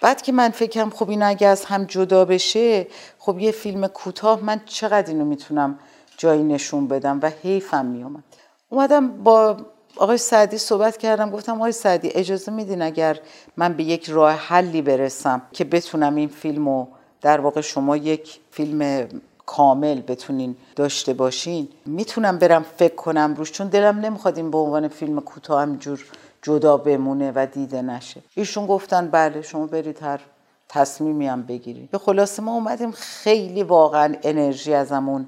بعد 0.00 0.22
که 0.22 0.32
من 0.32 0.50
فکرم 0.50 0.90
خب 0.90 1.10
این 1.10 1.22
اگه 1.22 1.46
از 1.46 1.64
هم 1.64 1.84
جدا 1.84 2.24
بشه 2.24 2.86
خب 3.18 3.38
یه 3.38 3.52
فیلم 3.52 3.86
کوتاه 3.86 4.44
من 4.44 4.60
چقدر 4.66 5.08
اینو 5.08 5.24
می‌تونم 5.24 5.78
جایی 6.16 6.42
نشون 6.42 6.88
بدم 6.88 7.18
و 7.22 7.30
حیفم 7.42 7.86
میومد 7.86 8.24
اومدم 8.68 9.22
با 9.22 9.56
آقای 9.96 10.18
سعدی 10.18 10.58
صحبت 10.58 10.96
کردم 10.96 11.30
گفتم 11.30 11.54
آقای 11.54 11.72
سعدی 11.72 12.08
اجازه 12.08 12.52
میدین 12.52 12.82
اگر 12.82 13.20
من 13.56 13.72
به 13.72 13.84
یک 13.84 14.10
راه 14.10 14.32
حلی 14.32 14.82
برسم 14.82 15.42
که 15.52 15.64
بتونم 15.64 16.14
این 16.14 16.28
فیلمو 16.28 16.86
در 17.20 17.40
واقع 17.40 17.60
شما 17.60 17.96
یک 17.96 18.40
فیلم 18.50 19.08
کامل 19.46 20.00
بتونین 20.00 20.56
داشته 20.76 21.12
باشین 21.12 21.68
می‌تونم 21.86 22.38
برم 22.38 22.64
فکر 22.76 22.94
کنم 22.94 23.34
روش 23.36 23.52
چون 23.52 23.68
دلم 23.68 23.98
نمی‌خواد 24.00 24.36
این 24.36 24.50
به 24.50 24.58
عنوان 24.58 24.88
فیلم 24.88 25.20
کوتاه 25.20 25.62
همجور 25.62 26.04
جدا 26.42 26.76
بمونه 26.76 27.32
و 27.34 27.46
دیده 27.52 27.82
نشه. 27.82 28.20
ایشون 28.34 28.66
گفتن 28.66 29.08
بله 29.08 29.42
شما 29.42 29.66
برید 29.66 30.02
هر 30.02 30.20
تصمیمی 30.68 31.26
هم 31.26 31.42
بگیرید. 31.42 31.90
به 31.90 31.98
خلاصه 31.98 32.42
ما 32.42 32.54
اومدیم 32.54 32.92
خیلی 32.92 33.62
واقعا 33.62 34.14
انرژی 34.22 34.74
ازمون 34.74 35.26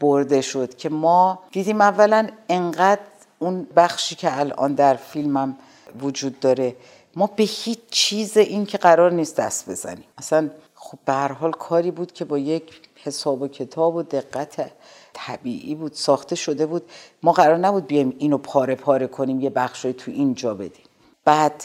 برده 0.00 0.40
شد 0.40 0.74
که 0.74 0.88
ما 0.88 1.38
دیدیم 1.52 1.80
اولا 1.80 2.28
انقدر 2.48 3.00
اون 3.38 3.66
بخشی 3.76 4.14
که 4.14 4.38
الان 4.38 4.74
در 4.74 4.94
فیلمم 4.94 5.56
وجود 6.00 6.40
داره 6.40 6.76
ما 7.16 7.26
به 7.26 7.42
هیچ 7.42 7.78
چیز 7.90 8.36
این 8.36 8.66
که 8.66 8.78
قرار 8.78 9.12
نیست 9.12 9.36
دست 9.36 9.70
بزنیم. 9.70 10.04
اصلا 10.18 10.50
خب 10.74 10.98
به 11.04 11.12
هر 11.12 11.32
حال 11.32 11.52
کاری 11.52 11.90
بود 11.90 12.12
که 12.12 12.24
با 12.24 12.38
یک 12.38 12.80
حساب 13.04 13.42
و 13.42 13.48
کتاب 13.48 13.94
و 13.94 14.02
دقت 14.02 14.70
طبیعی 15.12 15.74
بود 15.74 15.92
ساخته 15.92 16.36
شده 16.36 16.66
بود. 16.66 16.82
ما 17.22 17.32
قرار 17.32 17.56
نبود 17.56 17.86
بیایم 17.86 18.14
اینو 18.18 18.38
پاره 18.38 18.74
پاره 18.74 19.06
کنیم 19.06 19.40
یه 19.40 19.50
بخشای 19.50 19.92
تو 19.92 20.10
اینجا 20.10 20.54
بدیم. 20.54 20.84
بعد 21.24 21.64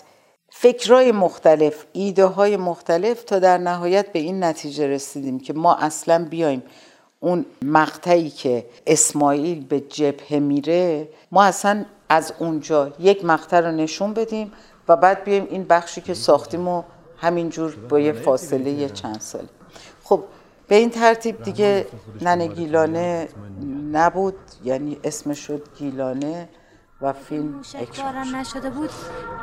فکرهای 0.50 1.12
مختلف 1.12 1.86
ایده 1.94 2.26
های 2.26 2.58
مختلف 2.58 3.24
تا 3.24 3.40
در 3.40 3.58
نهایت 3.58 4.12
به 4.12 4.20
این 4.20 4.44
نتیجه 4.44 4.88
رسیدیم 4.88 5.40
که 5.40 5.54
ما 5.54 5.76
اصلا 5.76 6.28
بیایم 6.30 6.64
اون 7.24 7.46
مقطعی 7.62 8.30
که 8.30 8.66
اسماعیل 8.88 9.66
به 9.66 9.80
جبهه 9.80 10.40
میره 10.40 11.08
ما 11.32 11.44
اصلا 11.44 11.86
از 12.10 12.34
اونجا 12.40 12.94
یک 13.00 13.26
مقطع 13.26 13.60
رو 13.60 13.72
نشون 13.72 14.14
بدیم 14.14 14.52
و 14.88 14.96
بعد 14.96 15.24
بیایم 15.24 15.48
این 15.50 15.64
بخشی 15.64 16.02
که 16.02 16.14
ساختیم 16.14 16.68
و 16.68 16.84
همینجور 17.18 17.76
با 17.76 18.00
یه 18.00 18.12
فاصله 18.12 18.70
یه 18.70 18.90
چند 18.90 19.20
سال 19.20 19.48
خب 20.04 20.24
به 20.68 20.76
این 20.76 20.90
ترتیب 20.90 21.44
دیگه 21.44 21.88
ننه 22.22 22.48
گیلانه 22.48 23.28
نبود 23.92 24.36
یعنی 24.64 25.00
اسم 25.04 25.34
شد 25.34 25.68
گیلانه 25.78 26.50
و 27.02 27.14
فیلم 27.14 27.62
اکرام 27.76 28.36
نشده 28.36 28.70
بود. 28.70 28.90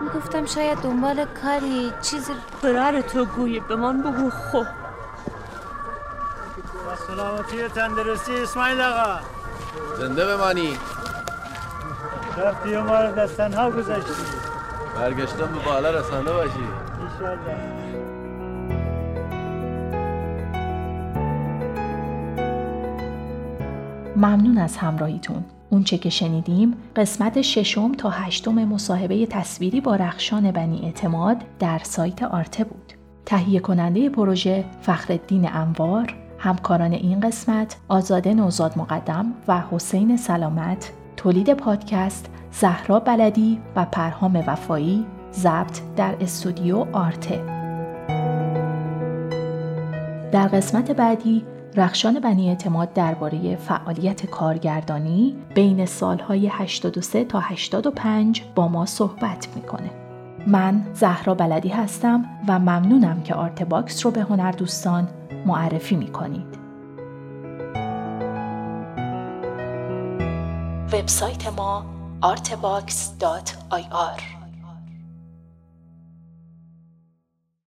می‌گفتم 0.00 0.46
شاید 0.46 0.78
دنبال 0.78 1.24
کاری 1.24 1.92
چیزی 2.02 2.32
برار 2.62 3.00
تو 3.00 3.24
گویی 3.24 3.60
به 3.60 3.76
من 3.76 4.02
بگو 4.02 4.30
خب. 4.30 4.89
سلامتی 7.10 7.68
تندرستی 7.74 8.32
اسماعیل 8.42 8.80
آقا. 8.80 9.20
زنده 9.98 10.26
بمانی. 10.26 10.68
رفتی 12.38 12.76
ما 12.76 13.00
رو 13.00 13.14
دستنها 13.14 13.70
گذاشتی. 13.70 14.10
برگشتم 14.96 15.46
به 15.46 15.64
بالا 15.66 15.90
رسانده 15.90 16.32
باشی. 16.32 16.50
ایشالله 17.02 17.56
ممنون 24.16 24.58
از 24.58 24.76
همراهیتون. 24.76 25.44
اونچه 25.70 25.98
که 25.98 26.10
شنیدیم 26.10 26.76
قسمت 26.96 27.42
ششم 27.42 27.92
تا 27.92 28.10
هشتم 28.10 28.64
مصاحبه 28.64 29.26
تصویری 29.26 29.80
با 29.80 29.96
رخشان 29.96 30.50
بنی 30.50 30.80
اعتماد 30.84 31.36
در 31.58 31.80
سایت 31.82 32.22
آرته 32.22 32.64
بود. 32.64 32.92
تهیه 33.26 33.60
کننده 33.60 34.08
پروژه 34.08 34.64
فخرالدین 34.82 35.52
انوار، 35.52 36.14
همکاران 36.42 36.92
این 36.92 37.20
قسمت 37.20 37.76
آزاده 37.88 38.34
نوزاد 38.34 38.78
مقدم 38.78 39.26
و 39.48 39.62
حسین 39.70 40.16
سلامت، 40.16 40.92
تولید 41.16 41.54
پادکست 41.54 42.30
زهرا 42.52 43.00
بلدی 43.00 43.60
و 43.76 43.84
پرهام 43.84 44.44
وفایی، 44.46 45.06
ضبط 45.32 45.80
در 45.96 46.16
استودیو 46.20 46.86
آرته. 46.92 47.44
در 50.32 50.48
قسمت 50.48 50.90
بعدی 50.90 51.44
رخشان 51.76 52.20
بنی 52.20 52.48
اعتماد 52.48 52.92
درباره 52.92 53.56
فعالیت 53.56 54.26
کارگردانی 54.26 55.36
بین 55.54 55.86
سالهای 55.86 56.48
83 56.48 57.24
تا 57.24 57.40
85 57.40 58.42
با 58.54 58.68
ما 58.68 58.86
صحبت 58.86 59.48
می‌کنه. 59.56 59.99
من 60.46 60.86
زهرا 60.94 61.34
بلدی 61.34 61.68
هستم 61.68 62.24
و 62.48 62.58
ممنونم 62.58 63.22
که 63.22 63.34
Art 63.34 63.62
Box 63.62 64.06
رو 64.06 64.10
به 64.10 64.22
هنر 64.22 64.52
دوستان 64.52 65.08
معرفی 65.46 65.96
می‌کنید. 65.96 66.60
وبسایت 70.92 71.52
ما 71.56 71.84
artbox.ir 72.22 74.39